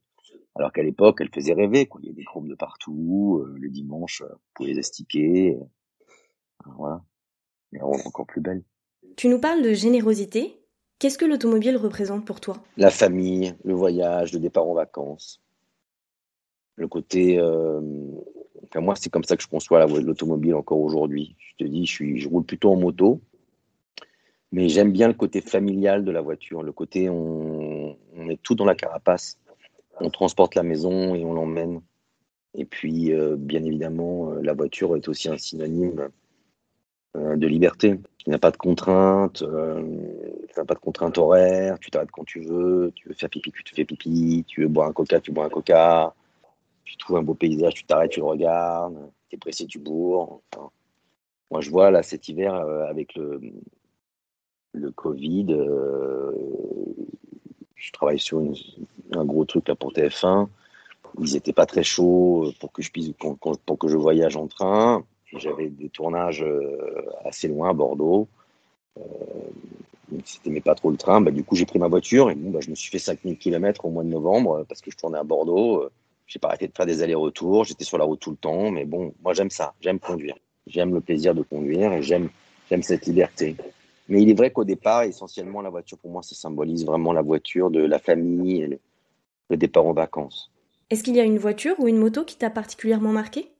Alors 0.54 0.72
qu'à 0.72 0.82
l'époque, 0.82 1.18
elles 1.20 1.30
faisaient 1.34 1.54
rêver, 1.54 1.86
quoi. 1.86 2.00
Il 2.02 2.08
y 2.08 2.10
a 2.10 2.14
des 2.14 2.24
chromes 2.24 2.48
de 2.48 2.54
partout, 2.54 3.42
euh, 3.42 3.56
le 3.58 3.68
dimanche, 3.68 4.22
euh, 4.22 4.28
vous 4.28 4.50
pouvez 4.54 4.72
les 4.72 4.78
astiquer, 4.78 5.58
voilà. 6.76 7.02
Mais 7.72 7.80
encore 7.82 8.26
plus 8.26 8.40
belle. 8.40 8.62
Tu 9.16 9.28
nous 9.28 9.40
parles 9.40 9.62
de 9.62 9.72
générosité. 9.72 10.60
Qu'est-ce 10.98 11.18
que 11.18 11.24
l'automobile 11.24 11.76
représente 11.76 12.24
pour 12.24 12.40
toi? 12.40 12.62
La 12.76 12.90
famille, 12.90 13.54
le 13.64 13.74
voyage, 13.74 14.32
le 14.32 14.40
départ 14.40 14.66
en 14.66 14.74
vacances. 14.74 15.42
Le 16.76 16.88
côté. 16.88 17.38
Euh, 17.38 17.80
moi, 18.76 18.94
c'est 18.96 19.10
comme 19.10 19.24
ça 19.24 19.36
que 19.36 19.42
je 19.42 19.48
conçois 19.48 19.86
l'automobile 19.86 20.54
encore 20.54 20.80
aujourd'hui. 20.80 21.36
Je 21.38 21.64
te 21.64 21.70
dis, 21.70 21.86
je, 21.86 22.28
roule 22.28 22.44
plutôt 22.44 22.72
en 22.72 22.76
moto. 22.76 23.20
Mais 24.52 24.68
j'aime 24.68 24.92
bien 24.92 25.08
le 25.08 25.14
côté 25.14 25.40
familial 25.40 26.04
de 26.04 26.10
la 26.12 26.20
voiture, 26.20 26.62
le 26.62 26.72
côté 26.72 27.10
on, 27.10 27.96
on 28.14 28.28
est 28.28 28.40
tout 28.42 28.54
dans 28.54 28.64
la 28.64 28.74
carapace. 28.74 29.38
on 30.00 30.08
transporte 30.08 30.54
la 30.54 30.62
maison 30.62 31.14
et 31.14 31.24
on 31.24 31.34
l'emmène. 31.34 31.80
Et 32.54 32.64
puis, 32.64 33.12
euh, 33.12 33.36
bien 33.36 33.62
évidemment, 33.64 34.32
euh, 34.32 34.40
la 34.42 34.54
voiture 34.54 34.96
est 34.96 35.08
aussi 35.08 35.28
un 35.28 35.36
synonyme 35.36 36.08
euh, 37.16 37.36
de 37.36 37.46
liberté. 37.46 38.00
Tu 38.18 38.30
n'as 38.30 38.38
pas 38.38 38.50
de 38.50 38.56
contraintes, 38.56 39.44
tu 39.44 40.56
n'as 40.56 40.64
pas 40.64 40.74
de 40.74 40.80
contraintes 40.80 41.18
horaires, 41.18 41.78
tu 41.78 41.90
t'arrêtes 41.90 42.10
quand 42.10 42.24
tu 42.24 42.40
veux, 42.40 42.92
tu 42.94 43.08
veux 43.08 43.14
faire 43.14 43.28
pipi, 43.28 43.52
tu 43.52 43.62
te 43.62 43.74
fais 43.74 43.84
pipi, 43.84 44.44
tu 44.48 44.62
veux 44.62 44.68
boire 44.68 44.88
un 44.88 44.92
coca, 44.92 45.20
tu 45.20 45.32
bois 45.32 45.44
un 45.44 45.48
coca, 45.50 46.14
tu 46.86 46.96
trouves 46.96 47.18
un 47.18 47.22
beau 47.22 47.34
paysage, 47.34 47.74
tu 47.74 47.84
t'arrêtes, 47.84 48.12
tu 48.12 48.20
le 48.20 48.26
regardes, 48.26 48.96
tu 49.28 49.36
es 49.36 49.38
pressé, 49.38 49.66
tu 49.66 49.78
bourres. 49.78 50.40
moi, 51.50 51.60
je 51.60 51.70
vois 51.70 51.90
là 51.90 52.02
cet 52.02 52.28
hiver 52.28 52.54
avec 52.54 53.14
le, 53.14 53.40
le 54.72 54.90
Covid, 54.92 55.46
je 57.76 57.92
travaille 57.92 58.18
sur 58.18 58.42
un 59.12 59.24
gros 59.24 59.44
truc 59.44 59.68
là 59.68 59.74
pour 59.74 59.92
TF1. 59.92 60.48
Ils 61.18 61.34
n'étaient 61.34 61.52
pas 61.52 61.66
très 61.66 61.84
chauds 61.84 62.52
pour 62.60 62.72
que 62.72 62.82
je 62.82 62.90
puisse, 62.90 63.10
pour, 63.12 63.78
que 63.78 63.88
je 63.88 63.96
voyage 63.96 64.36
en 64.36 64.48
train. 64.48 65.04
J'avais 65.32 65.68
des 65.68 65.88
tournages 65.88 66.42
euh, 66.42 67.06
assez 67.24 67.48
loin 67.48 67.70
à 67.70 67.72
Bordeaux. 67.72 68.28
Euh, 68.98 69.02
c'était 70.24 70.50
mais 70.50 70.60
pas 70.60 70.74
trop 70.74 70.90
le 70.90 70.96
train. 70.96 71.20
Bah, 71.20 71.30
du 71.30 71.44
coup, 71.44 71.56
j'ai 71.56 71.66
pris 71.66 71.78
ma 71.78 71.88
voiture 71.88 72.30
et 72.30 72.34
bah, 72.34 72.60
je 72.60 72.70
me 72.70 72.74
suis 72.74 72.90
fait 72.90 72.98
5000 72.98 73.38
km 73.38 73.84
au 73.84 73.90
mois 73.90 74.04
de 74.04 74.08
novembre 74.08 74.64
parce 74.68 74.80
que 74.80 74.90
je 74.90 74.96
tournais 74.96 75.18
à 75.18 75.24
Bordeaux. 75.24 75.88
J'ai 76.26 76.38
pas 76.38 76.48
arrêté 76.48 76.66
de 76.66 76.72
faire 76.72 76.86
des 76.86 77.02
allers-retours. 77.02 77.64
J'étais 77.64 77.84
sur 77.84 77.98
la 77.98 78.04
route 78.04 78.20
tout 78.20 78.30
le 78.30 78.36
temps. 78.36 78.70
Mais 78.70 78.84
bon, 78.84 79.14
moi, 79.22 79.32
j'aime 79.32 79.50
ça. 79.50 79.74
J'aime 79.80 79.98
conduire. 79.98 80.36
J'aime 80.66 80.92
le 80.92 81.00
plaisir 81.00 81.34
de 81.34 81.42
conduire 81.42 81.92
et 81.92 82.02
j'aime, 82.02 82.28
j'aime 82.68 82.82
cette 82.82 83.06
liberté. 83.06 83.56
Mais 84.08 84.22
il 84.22 84.30
est 84.30 84.34
vrai 84.34 84.50
qu'au 84.50 84.64
départ, 84.64 85.02
essentiellement, 85.02 85.62
la 85.62 85.70
voiture, 85.70 85.98
pour 85.98 86.10
moi, 86.10 86.22
ça 86.22 86.34
symbolise 86.34 86.84
vraiment 86.84 87.12
la 87.12 87.22
voiture 87.22 87.70
de 87.70 87.80
la 87.80 87.98
famille 87.98 88.62
et 88.62 88.80
le, 89.48 89.56
départ 89.56 89.86
en 89.86 89.92
vacances. 89.92 90.50
Est-ce 90.90 91.02
qu'il 91.02 91.16
y 91.16 91.20
a 91.20 91.24
une 91.24 91.38
voiture 91.38 91.74
ou 91.78 91.88
une 91.88 91.98
moto 91.98 92.24
qui 92.24 92.36
t'a 92.36 92.50
particulièrement 92.50 93.12
marqué? 93.12 93.50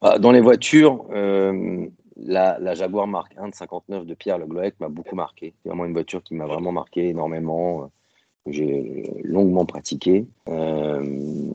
Bah, 0.00 0.18
Dans 0.18 0.32
les 0.32 0.40
voitures, 0.40 1.06
euh, 1.10 1.86
la, 2.16 2.74
Jaguar 2.74 3.06
Mark 3.06 3.32
1 3.36 3.48
de 3.48 3.54
59 3.54 4.06
de 4.06 4.14
Pierre 4.14 4.38
Le 4.38 4.46
Gloec 4.46 4.78
m'a 4.80 4.88
beaucoup 4.88 5.16
marqué. 5.16 5.54
C'est 5.62 5.68
vraiment 5.68 5.86
une 5.86 5.92
voiture 5.92 6.22
qui 6.22 6.34
m'a 6.34 6.46
vraiment 6.46 6.72
marqué 6.72 7.08
énormément, 7.08 7.82
euh, 7.82 7.86
que 8.44 8.52
j'ai 8.52 9.14
longuement 9.22 9.64
pratiqué. 9.64 10.26
Euh, 10.48 11.52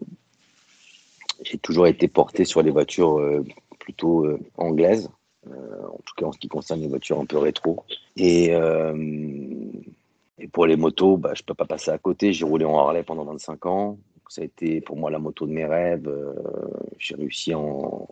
j'ai 1.44 1.58
toujours 1.58 1.88
été 1.88 2.08
porté 2.08 2.46
sur 2.46 2.62
les 2.62 2.72
voitures 2.72 3.22
plutôt 3.80 4.26
anglaises. 4.58 5.10
Euh, 5.52 5.88
en 5.88 6.00
tout 6.06 6.16
cas 6.16 6.26
en 6.26 6.32
ce 6.32 6.40
qui 6.40 6.48
concerne 6.48 6.82
les 6.82 6.88
voitures 6.88 7.20
un 7.20 7.26
peu 7.26 7.38
rétro. 7.38 7.84
Et, 8.16 8.54
euh, 8.54 8.94
pour 10.52 10.66
les 10.66 10.76
motos, 10.76 11.18
bah, 11.18 11.32
je 11.36 11.42
ne 11.42 11.46
peux 11.46 11.54
pas 11.54 11.66
passer 11.66 11.92
à 11.92 11.98
côté. 11.98 12.34
J'ai 12.34 12.46
roulé 12.46 12.66
en 12.66 12.78
Harley 12.78 13.04
pendant 13.04 13.24
25 13.26 13.66
ans. 13.66 13.98
Ça 14.30 14.42
a 14.42 14.46
été 14.46 14.82
pour 14.82 14.98
moi 14.98 15.10
la 15.10 15.20
moto 15.20 15.48
de 15.48 15.52
mes 15.52 15.66
rêves. 15.66 16.08
Euh, 16.08 16.34
j'ai 17.00 17.16
réussi 17.16 17.54
à 17.54 17.60
en, 17.60 18.08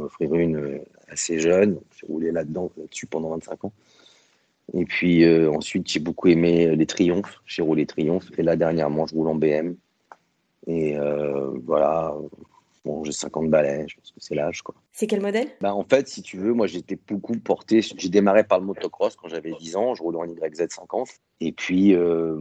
offrir 0.00 0.34
une 0.34 0.80
assez 1.08 1.38
jeune. 1.38 1.80
J'ai 1.98 2.06
roulé 2.06 2.30
là-dedans, 2.30 2.70
là-dessus 2.76 3.06
pendant 3.06 3.30
25 3.30 3.64
ans. 3.64 3.72
Et 4.74 4.84
puis 4.84 5.24
ensuite, 5.48 5.88
j'ai 5.88 6.00
beaucoup 6.00 6.28
aimé 6.28 6.74
les 6.74 6.86
Triumph. 6.86 7.40
J'ai 7.46 7.62
roulé 7.62 7.86
Triumph. 7.86 8.30
Et 8.36 8.42
là, 8.42 8.56
dernièrement, 8.56 9.06
je 9.06 9.14
roule 9.14 9.28
en 9.28 9.36
BM. 9.36 9.76
Et 10.66 10.96
voilà, 11.64 12.14
Bon, 12.86 13.02
j'ai 13.02 13.10
50 13.10 13.50
balais, 13.50 13.84
je 13.88 13.96
pense 13.96 14.12
que 14.12 14.20
c'est 14.20 14.36
l'âge. 14.36 14.62
quoi. 14.62 14.76
C'est 14.92 15.08
quel 15.08 15.20
modèle? 15.20 15.48
Bah, 15.60 15.74
En 15.74 15.82
fait, 15.82 16.06
si 16.06 16.22
tu 16.22 16.36
veux, 16.38 16.52
moi 16.52 16.68
j'étais 16.68 16.96
beaucoup 17.08 17.36
porté. 17.36 17.80
J'ai 17.82 18.08
démarré 18.08 18.44
par 18.44 18.60
le 18.60 18.66
motocross 18.66 19.16
quand 19.16 19.26
j'avais 19.26 19.50
10 19.58 19.74
ans, 19.74 19.96
je 19.96 20.02
roule 20.04 20.14
en 20.14 20.24
YZ50. 20.24 21.16
Et 21.40 21.50
puis, 21.50 21.94
euh, 21.94 22.38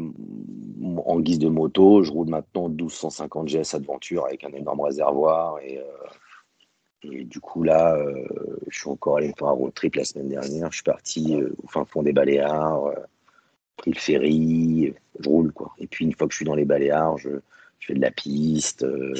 en 1.03 1.19
guise 1.19 1.39
de 1.39 1.49
moto, 1.49 2.03
je 2.03 2.11
roule 2.11 2.27
maintenant 2.29 2.69
1250 2.69 3.47
GS 3.47 3.73
Adventure 3.73 4.27
avec 4.27 4.43
un 4.43 4.53
énorme 4.53 4.81
réservoir. 4.81 5.57
Et, 5.63 5.79
euh, 5.79 7.11
et 7.11 7.23
du 7.23 7.39
coup, 7.39 7.63
là, 7.63 7.95
euh, 7.95 8.27
je 8.69 8.77
suis 8.81 8.89
encore 8.89 9.17
allé 9.17 9.33
faire 9.37 9.47
un 9.47 9.51
road 9.51 9.73
trip 9.73 9.95
la 9.95 10.05
semaine 10.05 10.29
dernière. 10.29 10.71
Je 10.71 10.75
suis 10.75 10.83
parti 10.83 11.35
au 11.63 11.67
fin 11.67 11.85
fond 11.85 12.03
des 12.03 12.13
Baléares, 12.13 12.83
pris 13.77 13.91
le 13.91 13.97
ferry, 13.99 14.93
je 15.19 15.27
roule. 15.27 15.51
quoi. 15.51 15.73
Et 15.79 15.87
puis, 15.87 16.05
une 16.05 16.13
fois 16.13 16.27
que 16.27 16.33
je 16.33 16.37
suis 16.37 16.45
dans 16.45 16.53
les 16.55 16.65
Baléares, 16.65 17.17
je 17.17 17.29
je 17.79 17.87
fais 17.87 17.93
de 17.93 18.01
la 18.01 18.11
piste. 18.11 18.83
Euh, 18.83 19.13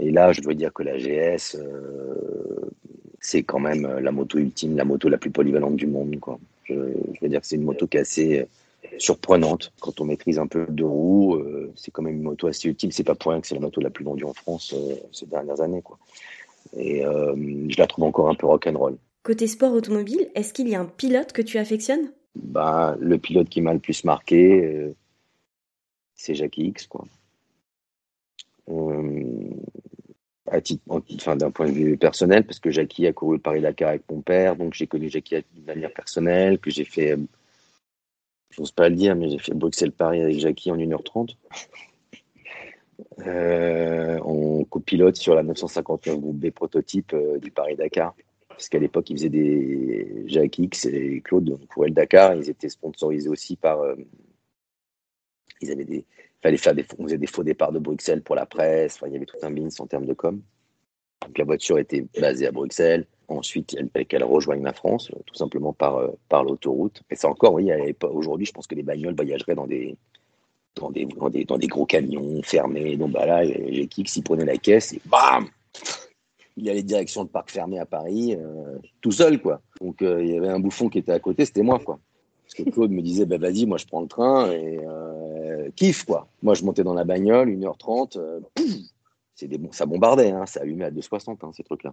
Et 0.00 0.10
là, 0.10 0.32
je 0.32 0.40
dois 0.40 0.54
dire 0.54 0.72
que 0.72 0.82
la 0.82 0.96
GS, 0.96 1.56
euh, 1.56 2.70
c'est 3.20 3.42
quand 3.42 3.58
même 3.58 3.86
la 3.98 4.10
moto 4.12 4.38
ultime, 4.38 4.76
la 4.76 4.84
moto 4.84 5.08
la 5.08 5.18
plus 5.18 5.30
polyvalente 5.30 5.76
du 5.76 5.86
monde. 5.86 6.18
Quoi. 6.20 6.38
Je, 6.64 6.74
veux 6.74 7.28
dire 7.28 7.40
que 7.40 7.46
c'est 7.46 7.56
une 7.56 7.64
moto 7.64 7.86
qui 7.86 7.96
est 7.96 8.00
assez 8.00 8.46
surprenante 8.96 9.72
quand 9.80 10.00
on 10.00 10.04
maîtrise 10.04 10.38
un 10.38 10.46
peu 10.46 10.66
de 10.68 10.84
roues. 10.84 11.36
Euh, 11.36 11.70
c'est 11.76 11.90
quand 11.90 12.02
même 12.02 12.14
une 12.14 12.22
moto 12.22 12.46
assez 12.46 12.68
ultime. 12.68 12.90
C'est 12.90 13.04
pas 13.04 13.14
pour 13.14 13.32
rien 13.32 13.40
que 13.40 13.46
c'est 13.46 13.54
la 13.54 13.60
moto 13.60 13.80
la 13.80 13.90
plus 13.90 14.04
vendue 14.04 14.24
en 14.24 14.32
France 14.32 14.74
ces 15.12 15.26
dernières 15.26 15.60
années. 15.60 15.82
Quoi. 15.82 15.98
Et 16.76 17.02
je 17.02 17.78
la 17.78 17.86
trouve 17.86 18.04
encore 18.04 18.28
un 18.28 18.34
peu 18.34 18.46
rock'n'roll. 18.46 18.96
Côté 19.22 19.46
sport 19.46 19.72
automobile, 19.72 20.30
est-ce 20.34 20.54
qu'il 20.54 20.68
y 20.68 20.74
a 20.74 20.80
un 20.80 20.86
pilote 20.86 21.32
que 21.32 21.42
tu 21.42 21.58
affectionnes? 21.58 22.12
Bah, 22.34 22.96
Le 22.98 23.18
pilote 23.18 23.48
qui 23.48 23.60
m'a 23.60 23.74
le 23.74 23.78
plus 23.78 24.04
marqué, 24.04 24.92
c'est 26.14 26.34
Jackie 26.34 26.66
X. 26.66 26.86
Quoi. 26.86 27.04
Euh, 28.70 29.50
d'un 31.36 31.50
point 31.50 31.66
de 31.66 31.72
vue 31.72 31.96
personnel, 31.98 32.44
parce 32.44 32.58
que 32.58 32.70
Jackie 32.70 33.06
a 33.06 33.12
couru 33.12 33.36
le 33.36 33.42
Paris-Dakar 33.42 33.90
avec 33.90 34.02
mon 34.10 34.22
père, 34.22 34.56
donc 34.56 34.74
j'ai 34.74 34.86
connu 34.86 35.08
Jackie 35.10 35.36
de 35.36 35.66
manière 35.66 35.92
personnelle, 35.92 36.58
que 36.58 36.70
j'ai 36.70 36.84
fait, 36.84 37.16
j'ose 38.50 38.72
pas 38.72 38.88
le 38.88 38.96
dire, 38.96 39.14
mais 39.14 39.28
j'ai 39.28 39.38
fait 39.38 39.54
Bruxelles-Paris 39.54 40.22
avec 40.22 40.38
Jackie 40.38 40.70
en 40.70 40.76
1h30. 40.76 41.36
Euh, 43.26 44.18
on 44.24 44.64
copilote 44.64 45.16
sur 45.16 45.34
la 45.34 45.42
959 45.42 46.18
groupe 46.18 46.36
B 46.36 46.50
prototype 46.50 47.12
euh, 47.14 47.38
du 47.38 47.50
Paris-Dakar. 47.50 48.14
Parce 48.48 48.68
qu'à 48.68 48.78
l'époque, 48.78 49.10
ils 49.10 49.16
faisaient 49.16 49.28
des 49.28 50.24
Jackie 50.26 50.64
X 50.64 50.86
et 50.86 51.20
Claude 51.24 51.58
pour 51.70 51.84
le 51.84 51.90
Dakar. 51.90 52.34
Ils 52.34 52.48
étaient 52.48 52.68
sponsorisés 52.68 53.28
aussi 53.28 53.56
par. 53.56 53.80
ils 55.60 55.70
avaient 55.70 55.84
des, 55.84 56.04
fallait 56.42 56.56
faire 56.56 56.74
des, 56.74 56.84
on 56.98 57.04
faisait 57.04 57.18
des 57.18 57.26
faux 57.26 57.42
départs 57.42 57.72
de 57.72 57.78
Bruxelles 57.78 58.22
pour 58.22 58.34
la 58.34 58.46
presse. 58.46 58.98
Il 59.06 59.12
y 59.12 59.16
avait 59.16 59.26
tout 59.26 59.36
un 59.42 59.50
bins 59.50 59.68
en 59.78 59.86
termes 59.86 60.06
de 60.06 60.14
com. 60.14 60.40
Donc 61.26 61.38
la 61.38 61.44
voiture 61.44 61.78
était 61.78 62.06
basée 62.20 62.46
à 62.46 62.52
Bruxelles. 62.52 63.06
Ensuite, 63.28 63.76
fallait 63.92 64.06
qu'elle 64.06 64.24
rejoigne 64.24 64.62
la 64.62 64.72
France, 64.72 65.10
tout 65.26 65.34
simplement 65.34 65.74
par, 65.74 65.96
euh, 65.98 66.42
l'autoroute. 66.42 67.02
Et 67.10 67.16
ça 67.16 67.28
encore, 67.28 67.54
oui, 67.54 67.70
aujourd'hui, 68.02 68.46
je 68.46 68.52
pense 68.52 68.66
que 68.66 68.74
les 68.74 68.82
bagnoles 68.82 69.14
voyageraient 69.14 69.54
dans 69.54 69.66
des, 69.66 69.98
gros 71.66 71.84
camions 71.84 72.42
fermés. 72.42 72.96
Donc 72.96 73.10
bah 73.12 73.26
là, 73.26 73.44
j'ai 73.44 73.86
Kix, 73.86 74.16
il 74.16 74.22
prenait 74.22 74.46
la 74.46 74.56
caisse 74.56 74.94
et 74.94 75.02
bam 75.04 75.46
Il 76.56 76.70
allait 76.70 76.82
direction 76.82 77.22
le 77.22 77.28
parc 77.28 77.50
fermé 77.50 77.78
à 77.78 77.84
Paris, 77.84 78.34
euh, 78.34 78.78
tout 79.02 79.12
seul, 79.12 79.42
quoi. 79.42 79.60
Donc 79.82 80.00
euh, 80.00 80.24
il 80.24 80.30
y 80.30 80.38
avait 80.38 80.48
un 80.48 80.60
bouffon 80.60 80.88
qui 80.88 80.98
était 80.98 81.12
à 81.12 81.18
côté, 81.18 81.44
c'était 81.44 81.62
moi, 81.62 81.78
quoi. 81.80 81.98
Que 82.58 82.70
Claude 82.70 82.90
me 82.90 83.02
disait, 83.02 83.24
bah, 83.24 83.38
vas-y, 83.38 83.66
moi 83.66 83.78
je 83.78 83.86
prends 83.86 84.00
le 84.00 84.08
train 84.08 84.50
et 84.50 84.80
euh, 84.82 85.70
kiffe 85.76 86.04
quoi. 86.04 86.28
Moi 86.42 86.54
je 86.54 86.64
montais 86.64 86.82
dans 86.82 86.94
la 86.94 87.04
bagnole, 87.04 87.50
1h30, 87.50 88.18
euh, 88.18 88.40
c'est 89.34 89.46
des, 89.46 89.60
ça 89.70 89.86
bombardait, 89.86 90.30
hein, 90.30 90.44
ça 90.44 90.60
allumait 90.60 90.86
à 90.86 90.90
2,60 90.90 91.36
hein, 91.42 91.50
ces 91.56 91.62
trucs-là. 91.62 91.92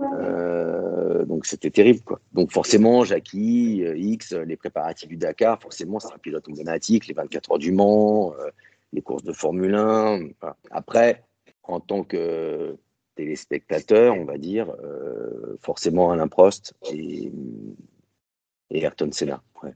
Euh, 0.00 1.26
donc 1.26 1.44
c'était 1.44 1.70
terrible 1.70 2.00
quoi. 2.00 2.18
Donc 2.32 2.50
forcément, 2.50 3.04
Jackie, 3.04 3.82
X, 3.96 4.32
les 4.32 4.56
préparatifs 4.56 5.08
du 5.08 5.18
Dakar, 5.18 5.60
forcément 5.60 6.00
c'est 6.00 6.14
un 6.14 6.18
pilote 6.18 6.48
emblématique, 6.48 7.06
les 7.06 7.14
24 7.14 7.52
heures 7.52 7.58
du 7.58 7.72
Mans, 7.72 8.32
les 8.94 9.02
courses 9.02 9.24
de 9.24 9.34
Formule 9.34 9.74
1. 9.74 10.28
Après, 10.70 11.24
en 11.64 11.80
tant 11.80 12.04
que 12.04 12.74
téléspectateur, 13.16 14.16
on 14.16 14.24
va 14.24 14.38
dire, 14.38 14.74
forcément 15.60 16.10
Alain 16.10 16.28
Prost 16.28 16.72
et, 16.90 17.30
et 18.70 18.78
Ayrton 18.78 19.10
Senna. 19.12 19.42
Ouais. 19.62 19.74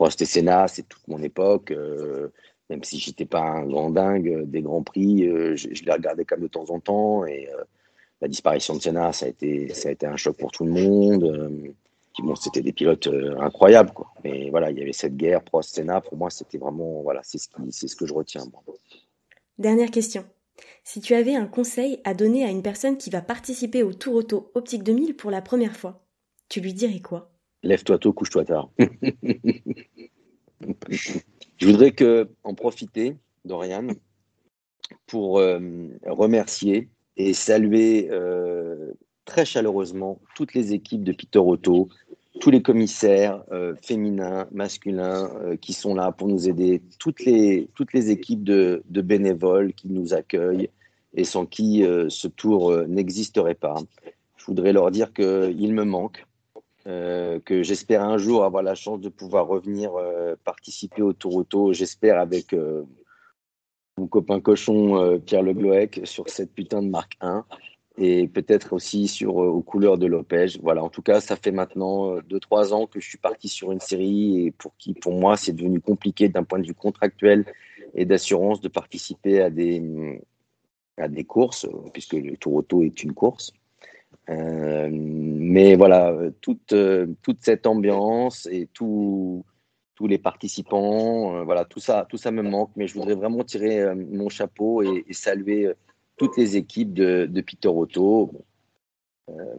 Prost 0.00 0.22
et 0.22 0.24
Senna, 0.24 0.66
c'est 0.66 0.88
toute 0.88 1.06
mon 1.08 1.22
époque. 1.22 1.72
Euh, 1.72 2.28
même 2.70 2.82
si 2.82 2.98
j'étais 2.98 3.26
pas 3.26 3.42
un 3.42 3.66
grand 3.66 3.90
dingue 3.90 4.44
des 4.46 4.62
grands 4.62 4.82
prix, 4.82 5.28
euh, 5.28 5.54
je, 5.56 5.68
les 5.68 5.92
regardais 5.92 6.24
quand 6.24 6.36
même 6.36 6.44
de 6.44 6.48
temps 6.48 6.70
en 6.70 6.80
temps. 6.80 7.26
Et 7.26 7.50
euh, 7.52 7.64
la 8.22 8.28
disparition 8.28 8.74
de 8.74 8.80
Senna, 8.80 9.12
ça 9.12 9.26
a 9.26 9.28
été, 9.28 9.68
ça 9.74 9.90
a 9.90 9.92
été 9.92 10.06
un 10.06 10.16
choc 10.16 10.38
pour 10.38 10.52
tout 10.52 10.64
le 10.64 10.72
monde. 10.72 11.74
bon, 12.18 12.34
c'était 12.34 12.62
des 12.62 12.72
pilotes 12.72 13.10
incroyables, 13.40 13.92
quoi. 13.92 14.10
Mais 14.24 14.48
voilà, 14.48 14.70
il 14.70 14.78
y 14.78 14.80
avait 14.80 14.94
cette 14.94 15.18
guerre 15.18 15.42
Prost 15.42 15.74
Senna. 15.74 16.00
Pour 16.00 16.16
moi, 16.16 16.30
c'était 16.30 16.56
vraiment, 16.56 17.02
voilà, 17.02 17.20
c'est 17.22 17.36
ce 17.36 17.48
c'est 17.70 17.86
ce 17.86 17.94
que 17.94 18.06
je 18.06 18.14
retiens. 18.14 18.44
Dernière 19.58 19.90
question. 19.90 20.24
Si 20.82 21.02
tu 21.02 21.14
avais 21.14 21.34
un 21.34 21.46
conseil 21.46 22.00
à 22.04 22.14
donner 22.14 22.46
à 22.46 22.48
une 22.48 22.62
personne 22.62 22.96
qui 22.96 23.10
va 23.10 23.20
participer 23.20 23.82
au 23.82 23.92
Tour 23.92 24.14
Auto 24.14 24.50
Optique 24.54 24.82
2000 24.82 25.14
pour 25.14 25.30
la 25.30 25.42
première 25.42 25.76
fois, 25.76 26.06
tu 26.48 26.62
lui 26.62 26.72
dirais 26.72 27.00
quoi? 27.00 27.30
Lève-toi 27.62 27.98
tôt, 27.98 28.12
couche-toi 28.12 28.44
tard. 28.44 28.70
Je 31.58 31.66
voudrais 31.66 31.92
que, 31.92 32.28
en 32.42 32.54
profiter, 32.54 33.16
Dorian, 33.44 33.88
pour 35.06 35.38
euh, 35.38 35.60
remercier 36.06 36.88
et 37.16 37.34
saluer 37.34 38.08
euh, 38.10 38.92
très 39.24 39.44
chaleureusement 39.44 40.20
toutes 40.34 40.54
les 40.54 40.72
équipes 40.72 41.04
de 41.04 41.12
Peter 41.12 41.38
Auto 41.38 41.88
tous 42.40 42.50
les 42.50 42.62
commissaires 42.62 43.42
euh, 43.52 43.74
féminins, 43.82 44.46
masculins 44.52 45.28
qui 45.60 45.74
sont 45.74 45.94
là 45.94 46.12
pour 46.12 46.28
nous 46.28 46.48
aider, 46.48 46.80
toutes 46.98 47.24
les, 47.24 47.68
équipes 48.10 48.44
de, 48.44 48.82
de 48.88 49.02
bénévoles 49.02 49.74
qui 49.74 49.88
nous 49.88 50.14
accueillent 50.14 50.70
et 51.12 51.24
sans 51.24 51.44
qui 51.44 51.84
ce 52.08 52.28
tour 52.28 52.72
n'existerait 52.86 53.56
pas. 53.56 53.74
Je 54.36 54.44
voudrais 54.46 54.72
leur 54.72 54.90
dire 54.90 55.12
qu'ils 55.12 55.74
me 55.74 55.84
manquent, 55.84 56.24
que 56.84 57.62
j'espère 57.62 58.02
un 58.02 58.18
jour 58.18 58.44
avoir 58.44 58.62
la 58.62 58.74
chance 58.74 59.00
de 59.00 59.08
pouvoir 59.08 59.46
revenir 59.46 59.92
participer 60.44 61.02
au 61.02 61.12
Tour 61.12 61.36
Auto, 61.36 61.72
j'espère 61.72 62.18
avec 62.18 62.54
mon 63.98 64.06
copain 64.06 64.40
cochon 64.40 65.20
Pierre 65.24 65.42
Le 65.42 65.52
Gloec 65.52 66.00
sur 66.04 66.28
cette 66.28 66.52
putain 66.52 66.82
de 66.82 66.88
marque 66.88 67.16
1 67.20 67.44
et 68.00 68.28
peut-être 68.28 68.72
aussi 68.72 69.08
sur 69.08 69.42
euh, 69.42 69.48
aux 69.48 69.62
couleurs 69.62 69.98
de 69.98 70.06
Lopez. 70.06 70.46
Voilà, 70.62 70.82
en 70.82 70.88
tout 70.88 71.02
cas, 71.02 71.20
ça 71.20 71.36
fait 71.36 71.52
maintenant 71.52 72.16
2-3 72.20 72.70
euh, 72.70 72.72
ans 72.72 72.86
que 72.86 72.98
je 72.98 73.06
suis 73.06 73.18
parti 73.18 73.48
sur 73.48 73.72
une 73.72 73.80
série 73.80 74.46
et 74.46 74.50
pour 74.52 74.74
qui, 74.78 74.94
pour 74.94 75.12
moi, 75.12 75.36
c'est 75.36 75.52
devenu 75.52 75.80
compliqué 75.80 76.28
d'un 76.28 76.42
point 76.42 76.58
de 76.58 76.66
vue 76.66 76.74
contractuel 76.74 77.44
et 77.94 78.06
d'assurance 78.06 78.60
de 78.60 78.68
participer 78.68 79.42
à 79.42 79.50
des, 79.50 80.22
à 80.96 81.08
des 81.08 81.24
courses, 81.24 81.66
puisque 81.92 82.14
le 82.14 82.36
Tour 82.36 82.54
Auto 82.54 82.82
est 82.82 83.02
une 83.02 83.12
course. 83.12 83.52
Euh, 84.30 84.88
mais 84.92 85.74
voilà, 85.76 86.16
toute, 86.40 86.74
toute 87.22 87.38
cette 87.42 87.66
ambiance 87.66 88.46
et 88.50 88.68
tout, 88.72 89.44
tous 89.94 90.06
les 90.06 90.18
participants, 90.18 91.44
voilà, 91.44 91.64
tout 91.64 91.80
ça, 91.80 92.06
tout 92.08 92.16
ça 92.16 92.30
me 92.30 92.42
manque. 92.42 92.70
Mais 92.76 92.86
je 92.86 92.94
voudrais 92.94 93.14
vraiment 93.14 93.42
tirer 93.44 93.94
mon 93.94 94.28
chapeau 94.28 94.82
et, 94.82 95.04
saluer 95.12 95.72
toutes 96.16 96.36
les 96.36 96.56
équipes 96.56 96.92
de, 96.92 97.28
euh, 99.30 99.56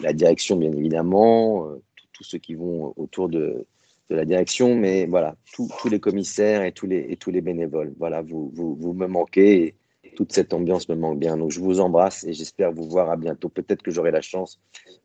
la 0.00 0.12
direction 0.12 0.56
bien 0.56 0.72
évidemment, 0.72 1.66
euh, 1.66 1.82
tous 2.12 2.24
ceux 2.24 2.38
qui 2.38 2.54
vont 2.54 2.92
autour 2.96 3.28
de, 3.28 3.66
la 4.10 4.24
direction, 4.24 4.74
mais 4.74 5.04
voilà, 5.04 5.36
tous 5.52 5.68
les 5.90 6.00
commissaires 6.00 6.62
et 6.62 6.72
tous 6.72 6.86
les, 6.86 7.14
tous 7.16 7.30
les 7.30 7.42
bénévoles. 7.42 7.92
Voilà, 7.98 8.22
vous, 8.22 8.50
vous, 8.54 8.94
me 8.94 9.06
manquez 9.06 9.74
toute 10.16 10.32
cette 10.32 10.52
ambiance 10.52 10.88
me 10.88 10.94
manque 10.94 11.18
bien. 11.18 11.36
Donc 11.36 11.50
je 11.50 11.60
vous 11.60 11.80
embrasse 11.80 12.24
et 12.24 12.32
j'espère 12.32 12.72
vous 12.72 12.88
voir 12.88 13.10
à 13.10 13.16
bientôt. 13.16 13.48
Peut-être 13.48 13.82
que 13.82 13.90
j'aurai 13.90 14.10
la 14.10 14.20
chance 14.20 14.60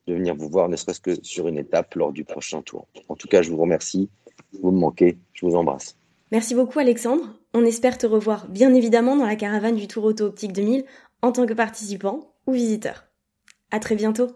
de 0.08 0.14
venir 0.14 0.36
vous 0.36 0.50
voir, 0.50 0.70
ne 0.70 0.76
serait-ce 0.76 1.02
que 1.02 1.24
sur 1.24 1.48
une 1.48 1.58
étape 1.58 1.96
lors 1.96 2.12
du 2.12 2.24
prochain 2.24 2.62
tour. 2.62 2.88
En 3.10 3.16
tout 3.16 3.28
cas, 3.28 3.42
je 3.42 3.52
vous 3.52 3.58
remercie. 3.58 4.10
Vous 4.62 4.72
me 4.72 4.80
manquez. 4.80 5.18
Je 5.34 5.46
vous 5.46 5.56
embrasse. 5.56 5.98
Merci 6.32 6.56
beaucoup 6.56 6.80
Alexandre. 6.80 7.38
On 7.54 7.64
espère 7.64 7.98
te 7.98 8.08
revoir 8.08 8.48
bien 8.48 8.74
évidemment 8.74 9.16
dans 9.16 9.26
la 9.26 9.36
caravane 9.36 9.76
du 9.76 9.88
Tour 9.88 10.06
Auto 10.06 10.26
Optique 10.26 10.54
2000 10.54 10.84
en 11.22 11.32
tant 11.32 11.46
que 11.46 11.54
participant 11.54 12.34
ou 12.48 12.54
visiteur. 12.54 13.06
À 13.72 13.80
très 13.80 13.96
bientôt. 13.96 14.32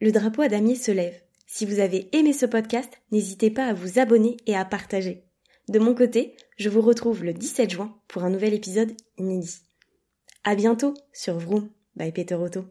Le 0.00 0.12
drapeau 0.12 0.42
à 0.42 0.48
damier 0.48 0.76
se 0.76 0.92
lève. 0.92 1.20
Si 1.46 1.66
vous 1.66 1.80
avez 1.80 2.08
aimé 2.16 2.32
ce 2.32 2.46
podcast, 2.46 3.00
n'hésitez 3.10 3.50
pas 3.50 3.66
à 3.66 3.74
vous 3.74 3.98
abonner 3.98 4.36
et 4.46 4.54
à 4.54 4.64
partager. 4.64 5.24
De 5.68 5.78
mon 5.78 5.94
côté, 5.94 6.36
je 6.56 6.68
vous 6.68 6.80
retrouve 6.80 7.24
le 7.24 7.32
17 7.32 7.70
juin 7.70 7.94
pour 8.08 8.24
un 8.24 8.30
nouvel 8.30 8.54
épisode 8.54 8.92
inédit. 9.18 9.58
À 10.42 10.54
bientôt 10.54 10.94
sur 11.12 11.38
Vroom 11.38 11.68
by 11.96 12.12
Peter 12.12 12.34
Auto. 12.34 12.64